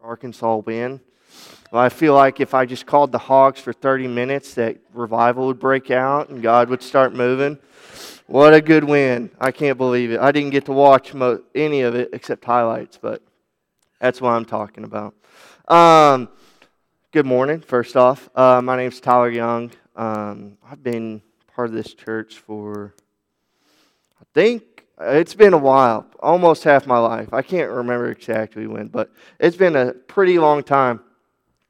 Arkansas 0.00 0.56
win. 0.58 1.00
Well, 1.72 1.82
I 1.82 1.88
feel 1.88 2.14
like 2.14 2.38
if 2.40 2.54
I 2.54 2.66
just 2.66 2.86
called 2.86 3.10
the 3.10 3.18
Hogs 3.18 3.60
for 3.60 3.72
30 3.72 4.06
minutes, 4.06 4.54
that 4.54 4.76
revival 4.94 5.48
would 5.48 5.58
break 5.58 5.90
out 5.90 6.28
and 6.28 6.40
God 6.40 6.70
would 6.70 6.82
start 6.82 7.12
moving. 7.14 7.58
What 8.26 8.54
a 8.54 8.60
good 8.60 8.84
win. 8.84 9.30
I 9.40 9.50
can't 9.50 9.76
believe 9.76 10.12
it. 10.12 10.20
I 10.20 10.30
didn't 10.30 10.50
get 10.50 10.66
to 10.66 10.72
watch 10.72 11.14
mo- 11.14 11.42
any 11.54 11.80
of 11.80 11.96
it 11.96 12.10
except 12.12 12.44
highlights, 12.44 12.96
but 12.96 13.22
that's 14.00 14.20
what 14.20 14.30
I'm 14.30 14.44
talking 14.44 14.84
about. 14.84 15.14
Um, 15.66 16.28
good 17.10 17.26
morning, 17.26 17.60
first 17.60 17.96
off. 17.96 18.30
Uh, 18.36 18.62
my 18.62 18.76
name's 18.76 19.00
Tyler 19.00 19.30
Younge. 19.30 19.72
Um, 19.96 20.58
I've 20.64 20.82
been 20.82 21.22
part 21.56 21.68
of 21.68 21.74
this 21.74 21.92
church 21.92 22.38
for, 22.38 22.94
I 24.20 24.24
think, 24.32 24.77
it's 25.00 25.34
been 25.34 25.54
a 25.54 25.58
while, 25.58 26.06
almost 26.20 26.64
half 26.64 26.86
my 26.86 26.98
life. 26.98 27.32
I 27.32 27.42
can't 27.42 27.70
remember 27.70 28.10
exactly 28.10 28.66
when, 28.66 28.88
but 28.88 29.12
it's 29.38 29.56
been 29.56 29.76
a 29.76 29.92
pretty 29.92 30.38
long 30.38 30.62
time. 30.62 31.00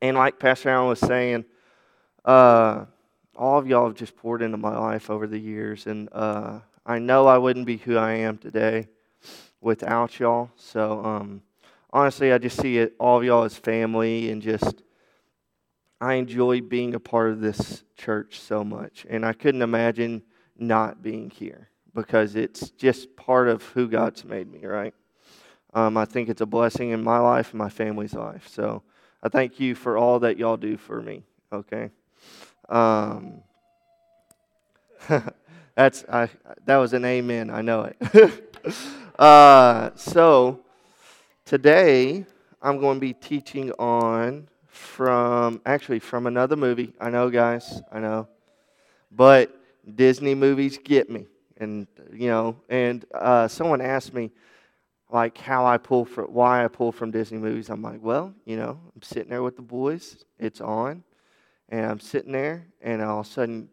And 0.00 0.16
like 0.16 0.38
Pastor 0.38 0.70
Allen 0.70 0.88
was 0.88 1.00
saying, 1.00 1.44
uh, 2.24 2.86
all 3.36 3.58
of 3.58 3.66
y'all 3.66 3.86
have 3.86 3.96
just 3.96 4.16
poured 4.16 4.42
into 4.42 4.56
my 4.56 4.76
life 4.76 5.10
over 5.10 5.26
the 5.26 5.38
years, 5.38 5.86
and 5.86 6.08
uh, 6.12 6.60
I 6.86 6.98
know 6.98 7.26
I 7.26 7.38
wouldn't 7.38 7.66
be 7.66 7.76
who 7.76 7.96
I 7.96 8.12
am 8.12 8.38
today 8.38 8.88
without 9.60 10.18
y'all. 10.18 10.50
So, 10.56 11.04
um, 11.04 11.42
honestly, 11.92 12.32
I 12.32 12.38
just 12.38 12.60
see 12.60 12.78
it, 12.78 12.94
all 12.98 13.18
of 13.18 13.24
y'all 13.24 13.44
as 13.44 13.56
family, 13.56 14.30
and 14.30 14.42
just 14.42 14.82
I 16.00 16.14
enjoy 16.14 16.60
being 16.62 16.94
a 16.94 17.00
part 17.00 17.30
of 17.30 17.40
this 17.40 17.84
church 17.96 18.40
so 18.40 18.64
much, 18.64 19.06
and 19.08 19.24
I 19.24 19.32
couldn't 19.32 19.62
imagine 19.62 20.22
not 20.56 21.02
being 21.02 21.30
here 21.30 21.68
because 21.94 22.36
it's 22.36 22.70
just 22.70 23.14
part 23.16 23.48
of 23.48 23.62
who 23.62 23.88
God's 23.88 24.24
made 24.24 24.50
me. 24.50 24.66
Right? 24.66 24.94
Um, 25.74 25.96
I 25.96 26.04
think 26.04 26.28
it's 26.28 26.40
a 26.40 26.46
blessing 26.46 26.90
in 26.90 27.02
my 27.02 27.18
life 27.18 27.50
and 27.50 27.58
my 27.58 27.68
family's 27.68 28.14
life. 28.14 28.48
So, 28.48 28.82
I 29.22 29.28
thank 29.28 29.58
you 29.58 29.74
for 29.74 29.98
all 29.98 30.20
that 30.20 30.38
y'all 30.38 30.56
do 30.56 30.76
for 30.76 31.02
me. 31.02 31.24
Okay. 31.52 31.90
Um, 32.68 33.42
that's 35.74 36.04
I, 36.08 36.28
that 36.66 36.76
was 36.76 36.92
an 36.92 37.04
amen. 37.04 37.50
I 37.50 37.62
know 37.62 37.90
it. 38.00 38.58
uh, 39.18 39.90
so 39.94 40.60
today 41.44 42.24
I'm 42.62 42.78
going 42.78 42.96
to 42.96 43.00
be 43.00 43.12
teaching 43.12 43.72
on 43.72 44.48
from 44.66 45.60
actually 45.66 45.98
from 45.98 46.26
another 46.26 46.56
movie. 46.56 46.92
I 47.00 47.10
know, 47.10 47.30
guys. 47.30 47.82
I 47.90 48.00
know, 48.00 48.28
but 49.10 49.54
Disney 49.96 50.34
movies 50.34 50.78
get 50.82 51.10
me, 51.10 51.26
and 51.58 51.86
you 52.12 52.28
know. 52.28 52.56
And 52.68 53.04
uh, 53.14 53.48
someone 53.48 53.80
asked 53.80 54.14
me 54.14 54.30
like 55.10 55.38
how 55.38 55.66
I 55.66 55.78
pull 55.78 56.04
from 56.04 56.26
why 56.26 56.64
I 56.64 56.68
pull 56.68 56.92
from 56.92 57.10
Disney 57.10 57.38
movies. 57.38 57.68
I'm 57.68 57.82
like, 57.82 58.02
well, 58.02 58.34
you 58.44 58.56
know, 58.56 58.78
I'm 58.94 59.02
sitting 59.02 59.30
there 59.30 59.42
with 59.42 59.56
the 59.56 59.62
boys. 59.62 60.24
It's 60.38 60.60
on 60.60 61.04
and 61.68 61.84
I'm 61.84 62.00
sitting 62.00 62.32
there, 62.32 62.66
and 62.80 63.02
all 63.02 63.20
of 63.20 63.26
a 63.26 63.28
sudden, 63.28 63.68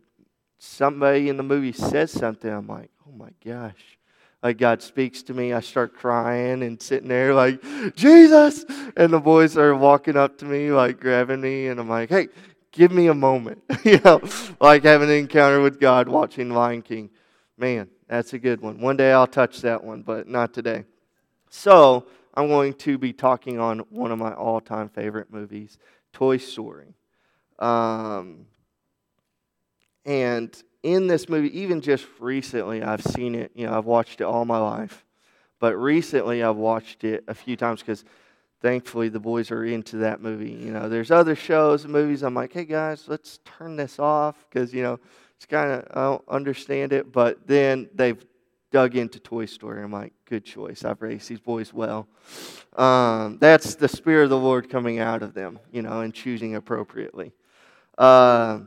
somebody 0.57 1.29
in 1.29 1.37
the 1.37 1.43
movie 1.43 1.71
says 1.71 2.11
something. 2.11 2.51
I'm 2.51 2.67
like, 2.67 2.91
oh 3.07 3.11
my 3.11 3.29
gosh. 3.45 3.97
Like 4.43 4.57
God 4.57 4.81
speaks 4.81 5.23
to 5.23 5.33
me, 5.33 5.53
I 5.53 5.61
start 5.61 5.95
crying 5.95 6.61
and 6.61 6.79
sitting 6.79 7.07
there 7.07 7.33
like, 7.33 7.63
Jesus! 7.95 8.65
And 8.95 9.11
the 9.11 9.19
boys 9.19 9.57
are 9.57 9.73
walking 9.73 10.17
up 10.17 10.37
to 10.39 10.45
me, 10.45 10.71
like 10.71 10.99
grabbing 10.99 11.41
me, 11.41 11.67
and 11.67 11.79
I'm 11.79 11.89
like, 11.89 12.09
hey, 12.09 12.27
give 12.71 12.91
me 12.91 13.07
a 13.07 13.13
moment. 13.13 13.63
you 13.83 13.99
know, 14.03 14.21
like 14.59 14.83
having 14.83 15.09
an 15.09 15.15
encounter 15.15 15.61
with 15.61 15.79
God 15.79 16.07
watching 16.07 16.49
Lion 16.49 16.81
King. 16.81 17.09
Man, 17.57 17.89
that's 18.07 18.33
a 18.33 18.39
good 18.39 18.61
one. 18.61 18.79
One 18.81 18.97
day 18.97 19.11
I'll 19.11 19.27
touch 19.27 19.61
that 19.61 19.83
one, 19.83 20.01
but 20.01 20.27
not 20.27 20.53
today. 20.53 20.83
So, 21.49 22.05
I'm 22.33 22.49
going 22.49 22.73
to 22.73 22.97
be 22.97 23.13
talking 23.13 23.59
on 23.59 23.79
one 23.89 24.11
of 24.11 24.19
my 24.19 24.33
all 24.33 24.59
time 24.59 24.89
favorite 24.89 25.31
movies, 25.31 25.77
Toy 26.11 26.37
Story. 26.37 26.95
Um, 27.59 28.45
and 30.05 30.55
in 30.83 31.07
this 31.07 31.29
movie, 31.29 31.57
even 31.59 31.81
just 31.81 32.05
recently, 32.19 32.83
I've 32.83 33.01
seen 33.01 33.35
it. 33.35 33.51
You 33.55 33.67
know, 33.67 33.77
I've 33.77 33.85
watched 33.85 34.19
it 34.19 34.25
all 34.25 34.43
my 34.43 34.57
life, 34.57 35.05
but 35.59 35.75
recently 35.77 36.43
I've 36.43 36.57
watched 36.57 37.03
it 37.05 37.23
a 37.27 37.33
few 37.33 37.55
times 37.55 37.79
because 37.79 38.03
thankfully 38.61 39.07
the 39.09 39.19
boys 39.19 39.49
are 39.49 39.63
into 39.63 39.97
that 39.97 40.21
movie. 40.21 40.51
You 40.51 40.71
know, 40.71 40.89
there's 40.89 41.11
other 41.11 41.35
shows 41.35 41.85
and 41.85 41.93
movies. 41.93 42.21
I'm 42.21 42.35
like, 42.35 42.51
hey 42.51 42.65
guys, 42.65 43.05
let's 43.07 43.39
turn 43.45 43.77
this 43.77 43.97
off 43.97 44.45
because 44.49 44.73
you 44.73 44.83
know 44.83 44.99
it's 45.37 45.45
kind 45.45 45.71
of 45.71 45.87
I 45.91 46.03
don't 46.03 46.23
understand 46.27 46.93
it. 46.93 47.11
But 47.11 47.47
then 47.47 47.89
they've 47.93 48.23
dug 48.71 48.95
into 48.95 49.19
Toy 49.19 49.45
Story. 49.45 49.81
I'm 49.83 49.91
like, 49.91 50.13
good 50.25 50.43
choice. 50.43 50.83
I've 50.83 51.01
raised 51.01 51.29
these 51.29 51.39
boys 51.39 51.73
well. 51.73 52.07
Um, 52.75 53.37
that's 53.39 53.75
the 53.75 53.87
Spirit 53.87 54.25
of 54.25 54.29
the 54.31 54.37
Lord 54.37 54.69
coming 54.69 54.99
out 54.99 55.23
of 55.23 55.33
them, 55.33 55.59
you 55.71 55.81
know, 55.81 56.01
and 56.01 56.13
choosing 56.13 56.55
appropriately. 56.55 57.31
Uh, 57.97 58.59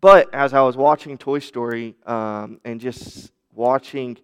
but 0.00 0.32
as 0.32 0.54
I 0.54 0.60
was 0.60 0.76
watching 0.76 1.18
Toy 1.18 1.40
Story 1.40 1.96
um, 2.06 2.60
and 2.64 2.80
just 2.80 3.32
watching 3.52 4.18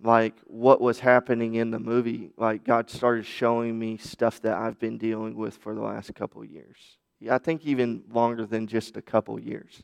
like 0.00 0.34
what 0.46 0.80
was 0.80 1.00
happening 1.00 1.54
in 1.54 1.70
the 1.70 1.78
movie, 1.78 2.30
like 2.36 2.62
God 2.62 2.90
started 2.90 3.24
showing 3.24 3.78
me 3.78 3.96
stuff 3.96 4.40
that 4.42 4.56
I've 4.56 4.78
been 4.78 4.98
dealing 4.98 5.34
with 5.34 5.56
for 5.56 5.74
the 5.74 5.80
last 5.80 6.14
couple 6.14 6.44
years. 6.44 6.76
Yeah, 7.20 7.34
I 7.34 7.38
think 7.38 7.64
even 7.64 8.04
longer 8.12 8.44
than 8.44 8.66
just 8.66 8.96
a 8.96 9.02
couple 9.02 9.40
years. 9.40 9.82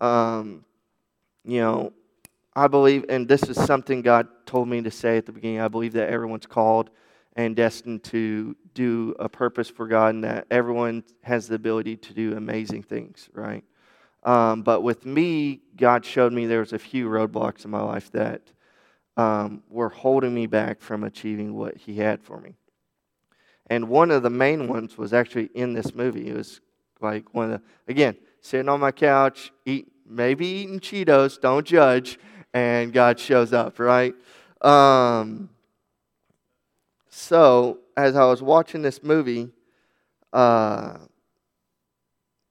Um, 0.00 0.64
you 1.44 1.60
know, 1.60 1.92
I 2.54 2.68
believe, 2.68 3.04
and 3.08 3.28
this 3.28 3.42
is 3.44 3.56
something 3.56 4.02
God 4.02 4.28
told 4.46 4.68
me 4.68 4.82
to 4.82 4.90
say 4.90 5.18
at 5.18 5.26
the 5.26 5.32
beginning. 5.32 5.60
I 5.60 5.68
believe 5.68 5.92
that 5.92 6.08
everyone's 6.08 6.46
called 6.46 6.90
and 7.36 7.54
destined 7.54 8.02
to 8.04 8.56
do 8.72 9.14
a 9.18 9.28
purpose 9.28 9.68
for 9.68 9.86
God, 9.86 10.14
and 10.14 10.24
that 10.24 10.46
everyone 10.50 11.04
has 11.22 11.48
the 11.48 11.54
ability 11.54 11.96
to 11.98 12.14
do 12.14 12.34
amazing 12.36 12.82
things, 12.82 13.28
right? 13.34 13.62
Um, 14.22 14.62
but 14.62 14.82
with 14.82 15.04
me, 15.04 15.60
God 15.76 16.04
showed 16.04 16.32
me 16.32 16.46
there 16.46 16.60
was 16.60 16.72
a 16.72 16.78
few 16.78 17.08
roadblocks 17.08 17.64
in 17.64 17.70
my 17.70 17.82
life 17.82 18.10
that 18.12 18.40
um, 19.16 19.62
were 19.68 19.90
holding 19.90 20.34
me 20.34 20.46
back 20.46 20.80
from 20.80 21.04
achieving 21.04 21.54
what 21.54 21.76
He 21.76 21.96
had 21.96 22.22
for 22.22 22.40
me. 22.40 22.56
And 23.68 23.88
one 23.88 24.10
of 24.10 24.22
the 24.22 24.30
main 24.30 24.68
ones 24.68 24.96
was 24.96 25.12
actually 25.12 25.50
in 25.54 25.74
this 25.74 25.94
movie. 25.94 26.28
It 26.28 26.36
was 26.36 26.60
like 27.00 27.34
one 27.34 27.52
of 27.52 27.60
the, 27.60 27.92
again, 27.92 28.16
sitting 28.46 28.68
on 28.68 28.78
my 28.78 28.92
couch, 28.92 29.52
eat, 29.64 29.88
maybe 30.08 30.46
eating 30.46 30.78
Cheetos, 30.78 31.40
don't 31.40 31.66
judge, 31.66 32.18
and 32.54 32.92
God 32.92 33.18
shows 33.18 33.52
up, 33.52 33.78
right? 33.80 34.14
Um, 34.60 35.50
so, 37.10 37.78
as 37.96 38.14
I 38.14 38.24
was 38.24 38.42
watching 38.42 38.82
this 38.82 39.02
movie, 39.02 39.48
uh, 40.32 40.98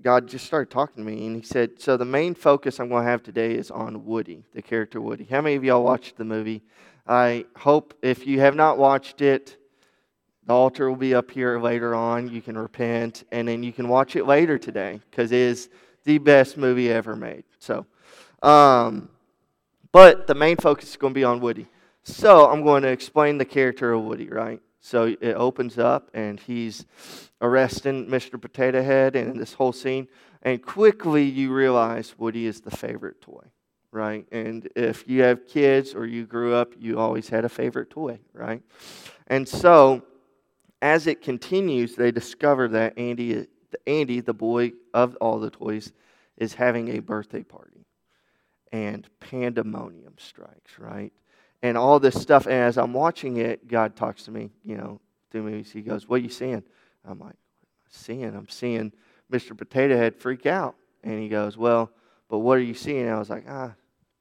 God 0.01 0.27
just 0.27 0.45
started 0.45 0.69
talking 0.69 1.05
to 1.05 1.09
me, 1.09 1.25
and 1.27 1.37
He 1.37 1.41
said, 1.43 1.79
So, 1.79 1.95
the 1.95 2.05
main 2.05 2.35
focus 2.35 2.79
I'm 2.79 2.89
going 2.89 3.05
to 3.05 3.09
have 3.09 3.23
today 3.23 3.53
is 3.53 3.71
on 3.71 4.05
Woody, 4.05 4.43
the 4.53 4.61
character 4.61 4.99
Woody. 4.99 5.25
How 5.29 5.41
many 5.41 5.55
of 5.55 5.63
y'all 5.63 5.83
watched 5.83 6.17
the 6.17 6.25
movie? 6.25 6.61
I 7.07 7.45
hope 7.55 7.93
if 8.01 8.27
you 8.27 8.41
have 8.41 8.55
not 8.55 8.77
watched 8.77 9.21
it, 9.21 9.57
the 10.45 10.53
altar 10.53 10.89
will 10.89 10.97
be 10.97 11.15
up 11.15 11.31
here 11.31 11.59
later 11.59 11.95
on. 11.95 12.29
You 12.29 12.41
can 12.41 12.57
repent, 12.57 13.23
and 13.31 13.47
then 13.47 13.63
you 13.63 13.73
can 13.73 13.87
watch 13.87 14.15
it 14.15 14.25
later 14.25 14.57
today 14.57 14.99
because 15.09 15.31
it 15.31 15.39
is 15.39 15.69
the 16.03 16.17
best 16.19 16.57
movie 16.57 16.91
ever 16.91 17.15
made. 17.15 17.43
So, 17.59 17.85
um, 18.43 19.09
but 19.91 20.27
the 20.27 20.35
main 20.35 20.57
focus 20.57 20.89
is 20.89 20.97
going 20.97 21.13
to 21.13 21.17
be 21.17 21.23
on 21.23 21.39
Woody. 21.39 21.67
So 22.03 22.49
I'm 22.49 22.63
going 22.63 22.83
to 22.83 22.89
explain 22.89 23.39
the 23.39 23.45
character 23.45 23.93
of 23.93 24.03
Woody, 24.03 24.29
right? 24.29 24.61
So 24.79 25.15
it 25.19 25.33
opens 25.33 25.79
up 25.79 26.11
and 26.13 26.39
he's 26.39 26.85
arresting 27.41 28.05
Mr. 28.05 28.39
Potato 28.39 28.83
Head 28.83 29.15
and 29.15 29.39
this 29.39 29.53
whole 29.53 29.73
scene. 29.73 30.07
And 30.43 30.61
quickly 30.61 31.23
you 31.23 31.51
realize 31.51 32.13
Woody 32.19 32.45
is 32.45 32.61
the 32.61 32.69
favorite 32.69 33.19
toy, 33.19 33.45
right? 33.91 34.27
And 34.31 34.69
if 34.75 35.07
you 35.07 35.23
have 35.23 35.47
kids 35.47 35.95
or 35.95 36.05
you 36.05 36.27
grew 36.27 36.53
up, 36.53 36.73
you 36.77 36.99
always 36.99 37.29
had 37.29 37.45
a 37.45 37.49
favorite 37.49 37.89
toy, 37.89 38.19
right? 38.31 38.61
And 39.25 39.49
so 39.49 40.03
as 40.81 41.07
it 41.07 41.21
continues, 41.21 41.95
they 41.95 42.11
discover 42.11 42.67
that 42.69 42.97
Andy, 42.97 43.47
Andy, 43.87 44.21
the 44.21 44.33
boy 44.33 44.73
of 44.93 45.15
all 45.17 45.39
the 45.39 45.49
toys, 45.49 45.93
is 46.37 46.53
having 46.53 46.97
a 46.97 46.99
birthday 46.99 47.43
party. 47.43 47.85
And 48.71 49.07
pandemonium 49.19 50.15
strikes, 50.17 50.77
right? 50.77 51.13
and 51.65 51.77
all 51.77 51.99
this 51.99 52.21
stuff. 52.21 52.45
And 52.45 52.53
as 52.53 52.77
I'm 52.77 52.93
watching 52.93 53.37
it, 53.37 53.67
God 53.67 53.95
talks 53.95 54.23
to 54.23 54.31
me, 54.31 54.51
you 54.63 54.77
know, 54.77 55.01
through 55.31 55.43
me. 55.43 55.63
He 55.63 55.81
goes, 55.81 56.07
What 56.07 56.17
are 56.17 56.23
you 56.23 56.29
seeing? 56.29 56.63
I'm 57.03 57.19
like, 57.19 57.35
Seeing? 57.89 58.35
I'm 58.35 58.47
seeing 58.49 58.91
Mr. 59.31 59.57
Potato 59.57 59.97
Head 59.97 60.15
freak 60.15 60.45
out. 60.45 60.75
And 61.03 61.19
he 61.19 61.27
goes, 61.27 61.57
Well, 61.57 61.91
but 62.29 62.39
what 62.39 62.57
are 62.57 62.63
you 62.63 62.75
seeing? 62.75 63.09
I 63.09 63.17
was 63.17 63.31
like, 63.31 63.45
Ah, 63.49 63.73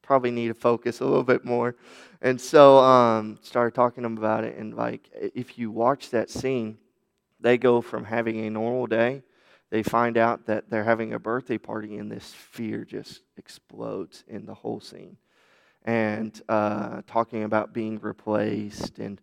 probably 0.04 0.30
need 0.30 0.48
to 0.48 0.54
focus 0.54 1.00
a 1.00 1.04
little 1.04 1.24
bit 1.24 1.44
more. 1.44 1.74
And 2.22 2.40
so 2.40 2.78
um, 2.78 3.38
started 3.42 3.74
talking 3.74 4.02
to 4.02 4.06
him 4.06 4.18
about 4.18 4.44
it. 4.44 4.56
And 4.56 4.74
like, 4.74 5.10
if 5.12 5.58
you 5.58 5.70
watch 5.70 6.10
that 6.10 6.30
scene, 6.30 6.78
they 7.40 7.58
go 7.58 7.80
from 7.80 8.04
having 8.04 8.46
a 8.46 8.50
normal 8.50 8.86
day, 8.86 9.22
they 9.70 9.82
find 9.82 10.16
out 10.16 10.46
that 10.46 10.70
they're 10.70 10.84
having 10.84 11.12
a 11.12 11.18
birthday 11.18 11.58
party, 11.58 11.96
and 11.96 12.10
this 12.10 12.32
fear 12.32 12.84
just 12.84 13.22
explodes 13.36 14.24
in 14.28 14.46
the 14.46 14.54
whole 14.54 14.80
scene 14.80 15.16
and 15.84 16.40
uh, 16.48 17.02
talking 17.06 17.42
about 17.42 17.74
being 17.74 17.98
replaced 18.00 18.98
and 18.98 19.20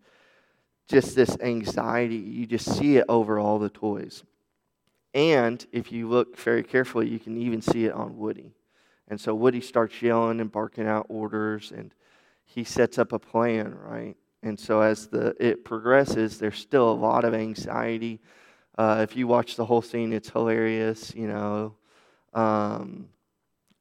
just 0.87 1.15
this 1.15 1.35
anxiety. 1.39 2.17
You 2.17 2.45
just 2.45 2.77
see 2.77 2.97
it 2.97 3.05
over 3.09 3.39
all 3.39 3.59
the 3.59 3.69
toys. 3.69 4.23
And 5.13 5.65
if 5.71 5.91
you 5.91 6.07
look 6.07 6.37
very 6.37 6.63
carefully, 6.63 7.09
you 7.09 7.19
can 7.19 7.37
even 7.37 7.61
see 7.61 7.85
it 7.85 7.93
on 7.93 8.17
Woody. 8.17 8.53
And 9.11 9.19
so 9.19 9.35
Woody 9.35 9.59
starts 9.59 10.01
yelling 10.01 10.39
and 10.39 10.49
barking 10.49 10.87
out 10.87 11.05
orders, 11.09 11.73
and 11.75 11.93
he 12.45 12.63
sets 12.63 12.97
up 12.97 13.11
a 13.11 13.19
plan, 13.19 13.75
right? 13.75 14.15
And 14.41 14.57
so 14.57 14.79
as 14.79 15.07
the 15.07 15.35
it 15.37 15.65
progresses, 15.65 16.39
there's 16.39 16.57
still 16.57 16.89
a 16.89 16.93
lot 16.93 17.25
of 17.25 17.33
anxiety. 17.33 18.21
Uh, 18.77 19.01
if 19.03 19.17
you 19.17 19.27
watch 19.27 19.57
the 19.57 19.65
whole 19.65 19.81
scene, 19.81 20.13
it's 20.13 20.29
hilarious, 20.29 21.13
you 21.13 21.27
know. 21.27 21.75
Um, 22.33 23.09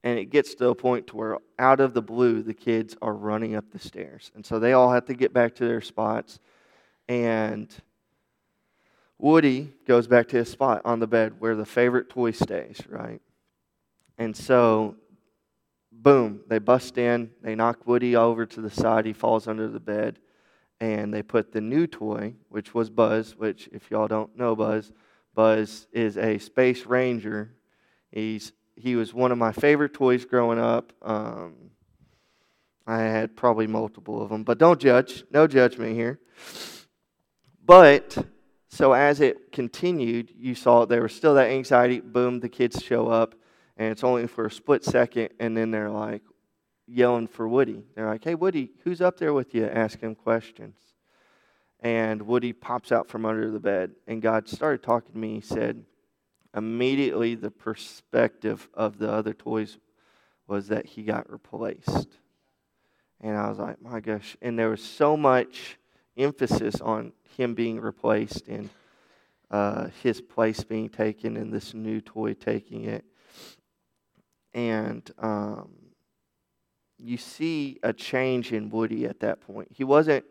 and 0.02 0.18
it 0.18 0.30
gets 0.30 0.56
to 0.56 0.70
a 0.70 0.74
point 0.74 1.06
to 1.06 1.16
where 1.16 1.38
out 1.60 1.78
of 1.78 1.94
the 1.94 2.02
blue, 2.02 2.42
the 2.42 2.52
kids 2.52 2.96
are 3.00 3.14
running 3.14 3.54
up 3.54 3.70
the 3.70 3.78
stairs, 3.78 4.32
and 4.34 4.44
so 4.44 4.58
they 4.58 4.72
all 4.72 4.92
have 4.92 5.04
to 5.04 5.14
get 5.14 5.32
back 5.32 5.54
to 5.54 5.64
their 5.64 5.80
spots. 5.80 6.40
And 7.08 7.72
Woody 9.16 9.74
goes 9.86 10.08
back 10.08 10.26
to 10.30 10.38
his 10.38 10.48
spot 10.48 10.82
on 10.84 10.98
the 10.98 11.06
bed 11.06 11.34
where 11.38 11.54
the 11.54 11.64
favorite 11.64 12.10
toy 12.10 12.32
stays, 12.32 12.80
right? 12.88 13.22
And 14.18 14.36
so, 14.36 14.96
boom, 16.02 16.40
they 16.48 16.58
bust 16.58 16.98
in, 16.98 17.30
they 17.42 17.54
knock 17.54 17.86
Woody 17.86 18.16
over 18.16 18.46
to 18.46 18.60
the 18.60 18.70
side, 18.70 19.06
he 19.06 19.12
falls 19.12 19.46
under 19.46 19.68
the 19.68 19.80
bed 19.80 20.18
and 20.80 21.12
they 21.12 21.22
put 21.22 21.52
the 21.52 21.60
new 21.60 21.86
toy, 21.86 22.34
which 22.48 22.74
was 22.74 22.88
Buzz, 22.88 23.36
which, 23.36 23.68
if 23.72 23.90
y'all 23.90 24.08
don't 24.08 24.36
know 24.36 24.56
Buzz, 24.56 24.92
Buzz 25.34 25.86
is 25.92 26.16
a 26.16 26.38
space 26.38 26.86
ranger. 26.86 27.54
He's, 28.10 28.52
he 28.76 28.96
was 28.96 29.12
one 29.12 29.30
of 29.30 29.38
my 29.38 29.52
favorite 29.52 29.92
toys 29.92 30.24
growing 30.24 30.58
up. 30.58 30.92
Um, 31.02 31.70
I 32.86 33.02
had 33.02 33.36
probably 33.36 33.66
multiple 33.66 34.22
of 34.22 34.30
them, 34.30 34.42
but 34.42 34.58
don't 34.58 34.80
judge. 34.80 35.24
No 35.30 35.46
judgment 35.46 35.94
here. 35.94 36.18
But 37.64 38.16
so 38.68 38.94
as 38.94 39.20
it 39.20 39.52
continued, 39.52 40.32
you 40.36 40.54
saw 40.54 40.86
there 40.86 41.02
was 41.02 41.14
still 41.14 41.34
that 41.34 41.50
anxiety. 41.50 42.00
Boom, 42.00 42.40
the 42.40 42.48
kids 42.48 42.82
show 42.82 43.08
up, 43.08 43.34
and 43.80 43.90
it's 43.90 44.04
only 44.04 44.26
for 44.26 44.44
a 44.44 44.50
split 44.50 44.84
second, 44.84 45.30
and 45.40 45.56
then 45.56 45.70
they're 45.70 45.88
like, 45.88 46.20
yelling 46.86 47.28
for 47.28 47.48
Woody. 47.48 47.82
They're 47.94 48.08
like, 48.08 48.22
hey, 48.22 48.34
Woody, 48.34 48.72
who's 48.84 49.00
up 49.00 49.16
there 49.16 49.32
with 49.32 49.54
you? 49.54 49.64
Ask 49.64 50.00
him 50.00 50.14
questions. 50.14 50.76
And 51.80 52.20
Woody 52.22 52.52
pops 52.52 52.92
out 52.92 53.08
from 53.08 53.24
under 53.24 53.50
the 53.50 53.58
bed. 53.58 53.92
And 54.06 54.20
God 54.20 54.48
started 54.48 54.82
talking 54.82 55.12
to 55.12 55.18
me. 55.18 55.36
He 55.36 55.40
said, 55.40 55.82
immediately 56.54 57.34
the 57.34 57.50
perspective 57.50 58.68
of 58.74 58.98
the 58.98 59.10
other 59.10 59.32
toys 59.32 59.78
was 60.46 60.68
that 60.68 60.84
he 60.84 61.02
got 61.02 61.32
replaced. 61.32 62.08
And 63.22 63.34
I 63.34 63.48
was 63.48 63.58
like, 63.58 63.80
my 63.80 64.00
gosh. 64.00 64.36
And 64.42 64.58
there 64.58 64.68
was 64.68 64.84
so 64.84 65.16
much 65.16 65.78
emphasis 66.18 66.82
on 66.82 67.12
him 67.38 67.54
being 67.54 67.80
replaced 67.80 68.46
and 68.46 68.68
uh, 69.50 69.86
his 70.02 70.20
place 70.20 70.64
being 70.64 70.90
taken 70.90 71.38
and 71.38 71.50
this 71.50 71.72
new 71.72 72.02
toy 72.02 72.34
taking 72.34 72.84
it. 72.84 73.06
And 74.54 75.08
um, 75.18 75.70
you 76.98 77.16
see 77.16 77.78
a 77.82 77.92
change 77.92 78.52
in 78.52 78.70
Woody 78.70 79.06
at 79.06 79.20
that 79.20 79.40
point. 79.40 79.68
He 79.72 79.84
wasn't, 79.84 80.24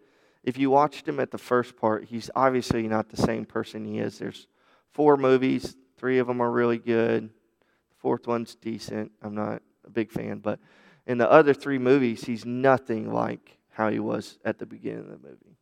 if 0.43 0.57
you 0.57 0.69
watched 0.69 1.07
him 1.07 1.19
at 1.19 1.31
the 1.31 1.37
first 1.37 1.75
part, 1.75 2.05
he's 2.05 2.29
obviously 2.35 2.87
not 2.87 3.09
the 3.09 3.17
same 3.17 3.45
person 3.45 3.85
he 3.85 3.99
is. 3.99 4.19
There's 4.19 4.47
four 4.91 5.17
movies, 5.17 5.75
three 5.97 6.19
of 6.19 6.27
them 6.27 6.41
are 6.41 6.51
really 6.51 6.77
good, 6.77 7.29
the 7.29 7.95
fourth 7.97 8.27
one's 8.27 8.55
decent. 8.55 9.11
I'm 9.21 9.35
not 9.35 9.61
a 9.85 9.89
big 9.89 10.11
fan, 10.11 10.39
but 10.39 10.59
in 11.07 11.17
the 11.17 11.29
other 11.29 11.53
three 11.53 11.79
movies, 11.79 12.23
he's 12.23 12.45
nothing 12.45 13.11
like 13.11 13.57
how 13.71 13.89
he 13.89 13.99
was 13.99 14.37
at 14.45 14.59
the 14.59 14.65
beginning 14.65 14.99
of 14.99 15.21
the 15.21 15.27
movie. 15.27 15.57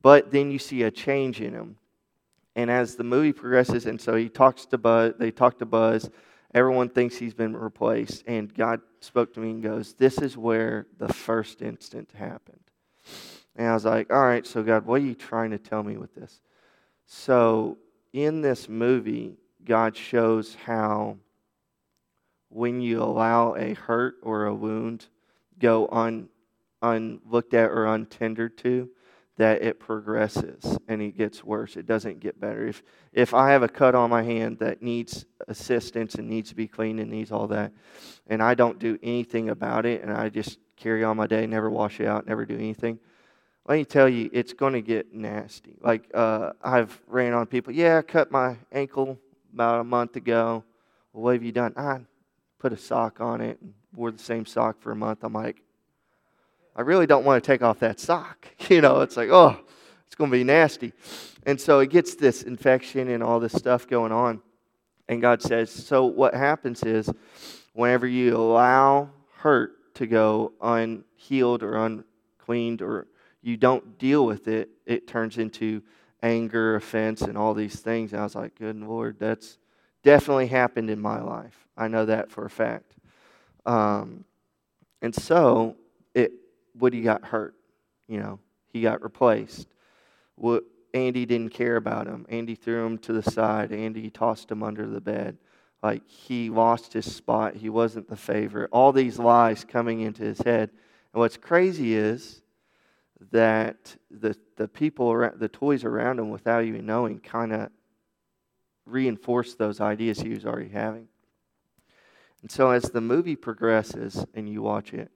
But 0.00 0.30
then 0.30 0.50
you 0.50 0.58
see 0.58 0.82
a 0.82 0.90
change 0.90 1.40
in 1.40 1.52
him. 1.52 1.76
And 2.54 2.70
as 2.70 2.96
the 2.96 3.04
movie 3.04 3.32
progresses, 3.32 3.86
and 3.86 4.00
so 4.00 4.14
he 4.16 4.28
talks 4.28 4.66
to 4.66 4.78
Buzz, 4.78 5.14
they 5.18 5.30
talk 5.30 5.58
to 5.58 5.66
Buzz, 5.66 6.10
everyone 6.54 6.88
thinks 6.88 7.16
he's 7.16 7.34
been 7.34 7.56
replaced. 7.56 8.24
And 8.26 8.52
God 8.52 8.80
spoke 9.00 9.34
to 9.34 9.40
me 9.40 9.50
and 9.50 9.62
goes, 9.62 9.94
This 9.94 10.18
is 10.18 10.36
where 10.36 10.86
the 10.98 11.12
first 11.12 11.62
instant 11.62 12.10
happened. 12.14 12.60
And 13.56 13.68
I 13.68 13.74
was 13.74 13.84
like, 13.84 14.12
All 14.12 14.22
right, 14.22 14.46
so 14.46 14.62
God, 14.62 14.86
what 14.86 15.00
are 15.00 15.04
you 15.04 15.14
trying 15.14 15.50
to 15.50 15.58
tell 15.58 15.82
me 15.82 15.96
with 15.96 16.14
this? 16.14 16.40
So 17.06 17.78
in 18.12 18.40
this 18.40 18.68
movie, 18.68 19.36
God 19.64 19.96
shows 19.96 20.56
how 20.64 21.18
when 22.48 22.80
you 22.80 23.02
allow 23.02 23.54
a 23.54 23.74
hurt 23.74 24.16
or 24.22 24.46
a 24.46 24.54
wound 24.54 25.06
go 25.58 25.88
un, 25.90 26.28
unlooked 26.82 27.54
at 27.54 27.70
or 27.70 27.86
untended 27.86 28.58
to, 28.58 28.90
that 29.42 29.60
it 29.60 29.80
progresses 29.80 30.78
and 30.86 31.02
it 31.02 31.18
gets 31.18 31.42
worse. 31.42 31.76
It 31.76 31.84
doesn't 31.84 32.20
get 32.20 32.38
better. 32.38 32.64
If 32.64 32.84
if 33.12 33.34
I 33.34 33.50
have 33.50 33.64
a 33.64 33.68
cut 33.68 33.96
on 33.96 34.08
my 34.08 34.22
hand 34.22 34.60
that 34.60 34.82
needs 34.82 35.24
assistance 35.48 36.14
and 36.14 36.30
needs 36.30 36.50
to 36.50 36.54
be 36.54 36.68
cleaned 36.68 37.00
and 37.00 37.10
needs 37.10 37.32
all 37.32 37.48
that, 37.48 37.72
and 38.28 38.40
I 38.40 38.54
don't 38.54 38.78
do 38.78 39.00
anything 39.02 39.50
about 39.50 39.84
it 39.84 40.00
and 40.00 40.12
I 40.12 40.28
just 40.28 40.60
carry 40.76 41.02
on 41.02 41.16
my 41.16 41.26
day, 41.26 41.44
never 41.48 41.68
wash 41.68 41.98
it 41.98 42.06
out, 42.06 42.24
never 42.28 42.46
do 42.46 42.54
anything, 42.54 43.00
let 43.66 43.78
me 43.78 43.84
tell 43.84 44.08
you, 44.08 44.30
it's 44.32 44.52
going 44.52 44.74
to 44.74 44.80
get 44.80 45.12
nasty. 45.12 45.76
Like 45.80 46.08
uh, 46.14 46.52
I've 46.62 47.00
ran 47.08 47.32
on 47.32 47.46
people. 47.46 47.72
Yeah, 47.72 47.98
I 47.98 48.02
cut 48.02 48.30
my 48.30 48.56
ankle 48.70 49.18
about 49.52 49.80
a 49.80 49.84
month 49.84 50.14
ago. 50.14 50.62
Well, 51.12 51.24
what 51.24 51.32
have 51.32 51.42
you 51.42 51.50
done? 51.50 51.74
I 51.76 51.98
put 52.60 52.72
a 52.72 52.76
sock 52.76 53.20
on 53.20 53.40
it 53.40 53.60
and 53.60 53.74
wore 53.92 54.12
the 54.12 54.22
same 54.22 54.46
sock 54.46 54.80
for 54.80 54.92
a 54.92 54.96
month. 54.96 55.24
I'm 55.24 55.32
like, 55.32 55.62
I 56.74 56.82
really 56.82 57.06
don't 57.06 57.24
want 57.24 57.42
to 57.42 57.46
take 57.46 57.62
off 57.62 57.80
that 57.80 58.00
sock. 58.00 58.48
You 58.68 58.80
know, 58.80 59.00
it's 59.00 59.16
like, 59.16 59.28
oh, 59.28 59.58
it's 60.06 60.14
going 60.14 60.30
to 60.30 60.36
be 60.36 60.44
nasty. 60.44 60.92
And 61.44 61.60
so 61.60 61.80
it 61.80 61.90
gets 61.90 62.14
this 62.14 62.42
infection 62.42 63.08
and 63.08 63.22
all 63.22 63.40
this 63.40 63.52
stuff 63.52 63.88
going 63.88 64.12
on. 64.12 64.40
And 65.08 65.20
God 65.20 65.42
says, 65.42 65.70
so 65.70 66.06
what 66.06 66.32
happens 66.32 66.82
is 66.84 67.10
whenever 67.74 68.06
you 68.06 68.36
allow 68.36 69.10
hurt 69.38 69.94
to 69.96 70.06
go 70.06 70.52
unhealed 70.62 71.62
or 71.62 71.76
uncleaned 71.76 72.82
or 72.82 73.08
you 73.42 73.56
don't 73.56 73.98
deal 73.98 74.24
with 74.24 74.48
it, 74.48 74.70
it 74.86 75.06
turns 75.06 75.38
into 75.38 75.82
anger, 76.22 76.76
offense, 76.76 77.22
and 77.22 77.36
all 77.36 77.52
these 77.52 77.80
things. 77.80 78.12
And 78.12 78.20
I 78.20 78.24
was 78.24 78.36
like, 78.36 78.54
good 78.54 78.76
Lord, 78.76 79.16
that's 79.18 79.58
definitely 80.04 80.46
happened 80.46 80.88
in 80.88 81.00
my 81.00 81.20
life. 81.20 81.66
I 81.76 81.88
know 81.88 82.06
that 82.06 82.30
for 82.30 82.44
a 82.44 82.50
fact. 82.50 82.94
Um, 83.66 84.24
and 85.02 85.14
so 85.14 85.76
Woody 86.78 87.02
got 87.02 87.24
hurt. 87.24 87.54
You 88.08 88.20
know, 88.20 88.38
he 88.72 88.82
got 88.82 89.02
replaced. 89.02 89.68
What, 90.36 90.64
Andy 90.94 91.24
didn't 91.24 91.50
care 91.50 91.76
about 91.76 92.06
him. 92.06 92.26
Andy 92.28 92.54
threw 92.54 92.84
him 92.84 92.98
to 92.98 93.12
the 93.12 93.22
side. 93.22 93.72
Andy 93.72 94.10
tossed 94.10 94.50
him 94.50 94.62
under 94.62 94.86
the 94.86 95.00
bed. 95.00 95.38
Like 95.82 96.06
he 96.08 96.50
lost 96.50 96.92
his 96.92 97.12
spot. 97.12 97.56
He 97.56 97.68
wasn't 97.68 98.08
the 98.08 98.16
favorite. 98.16 98.70
All 98.72 98.92
these 98.92 99.18
lies 99.18 99.64
coming 99.64 100.00
into 100.00 100.22
his 100.22 100.38
head. 100.38 100.70
And 101.12 101.20
what's 101.20 101.36
crazy 101.36 101.94
is 101.94 102.42
that 103.30 103.96
the, 104.10 104.36
the 104.56 104.68
people, 104.68 105.10
around, 105.10 105.38
the 105.38 105.48
toys 105.48 105.84
around 105.84 106.18
him, 106.18 106.30
without 106.30 106.64
even 106.64 106.86
knowing, 106.86 107.20
kind 107.20 107.52
of 107.52 107.70
reinforced 108.86 109.58
those 109.58 109.80
ideas 109.80 110.20
he 110.20 110.30
was 110.30 110.44
already 110.44 110.68
having. 110.68 111.08
And 112.42 112.50
so 112.50 112.70
as 112.70 112.82
the 112.82 113.00
movie 113.00 113.36
progresses 113.36 114.26
and 114.34 114.48
you 114.48 114.62
watch 114.62 114.92
it, 114.92 115.10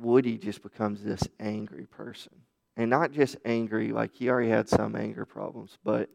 Woody 0.00 0.38
just 0.38 0.62
becomes 0.62 1.02
this 1.02 1.22
angry 1.40 1.86
person. 1.86 2.32
And 2.76 2.90
not 2.90 3.12
just 3.12 3.36
angry, 3.44 3.92
like 3.92 4.14
he 4.14 4.28
already 4.28 4.50
had 4.50 4.68
some 4.68 4.94
anger 4.94 5.24
problems, 5.24 5.78
but 5.82 6.08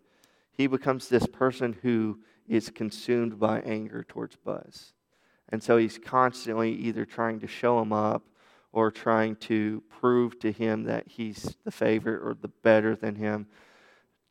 he 0.51 0.67
becomes 0.67 1.09
this 1.09 1.27
person 1.27 1.77
who 1.81 2.19
is 2.47 2.69
consumed 2.69 3.39
by 3.39 3.59
anger 3.61 4.03
towards 4.03 4.35
Buzz. 4.37 4.93
And 5.49 5.61
so 5.61 5.77
he's 5.77 5.97
constantly 5.97 6.71
either 6.71 7.05
trying 7.05 7.39
to 7.41 7.47
show 7.47 7.81
him 7.81 7.91
up 7.91 8.23
or 8.71 8.91
trying 8.91 9.35
to 9.35 9.83
prove 9.89 10.39
to 10.39 10.51
him 10.51 10.83
that 10.85 11.07
he's 11.07 11.57
the 11.63 11.71
favorite 11.71 12.21
or 12.25 12.33
the 12.33 12.47
better 12.47 12.95
than 12.95 13.15
him 13.15 13.47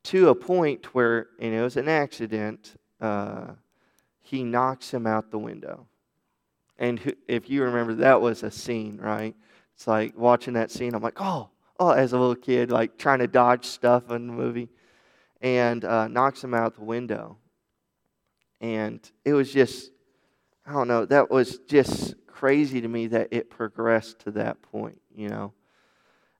to 0.05 0.29
a 0.29 0.35
point 0.35 0.95
where, 0.95 1.29
and 1.39 1.55
it 1.55 1.63
was 1.63 1.77
an 1.77 1.89
accident, 1.89 2.75
uh, 3.01 3.53
he 4.21 4.43
knocks 4.43 4.93
him 4.93 5.07
out 5.07 5.31
the 5.31 5.39
window. 5.39 5.87
And 6.83 7.15
if 7.29 7.49
you 7.49 7.63
remember, 7.63 7.95
that 7.95 8.21
was 8.21 8.43
a 8.43 8.51
scene, 8.51 8.99
right? 9.01 9.37
It's 9.77 9.87
like 9.87 10.19
watching 10.19 10.55
that 10.55 10.73
scene, 10.73 10.97
I'm 10.97 11.01
like, 11.01 11.21
oh, 11.21 11.49
oh, 11.79 11.91
as 11.91 12.13
a 12.13 12.19
little 12.19 12.35
kid, 12.35 12.73
like 12.73 12.99
trying 12.99 13.21
to 13.21 13.29
dodge 13.29 13.67
stuff 13.67 14.11
in 14.11 14.27
the 14.27 14.33
movie, 14.33 14.69
and 15.41 15.85
uh, 15.85 16.09
knocks 16.09 16.43
him 16.43 16.55
out 16.55 16.75
the 16.75 16.83
window. 16.83 17.39
And 18.61 18.99
it 19.25 19.33
was 19.33 19.53
just, 19.53 19.93
I 20.67 20.73
don't 20.73 20.89
know, 20.89 21.05
that 21.05 21.31
was 21.31 21.59
just 21.69 22.17
crazy 22.27 22.81
to 22.81 22.89
me 22.89 23.07
that 23.07 23.29
it 23.31 23.49
progressed 23.49 24.19
to 24.25 24.33
that 24.33 24.61
point, 24.61 25.01
you 25.15 25.29
know. 25.29 25.53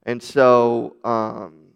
And 0.05 0.21
so 0.21 0.97
um, 1.05 1.67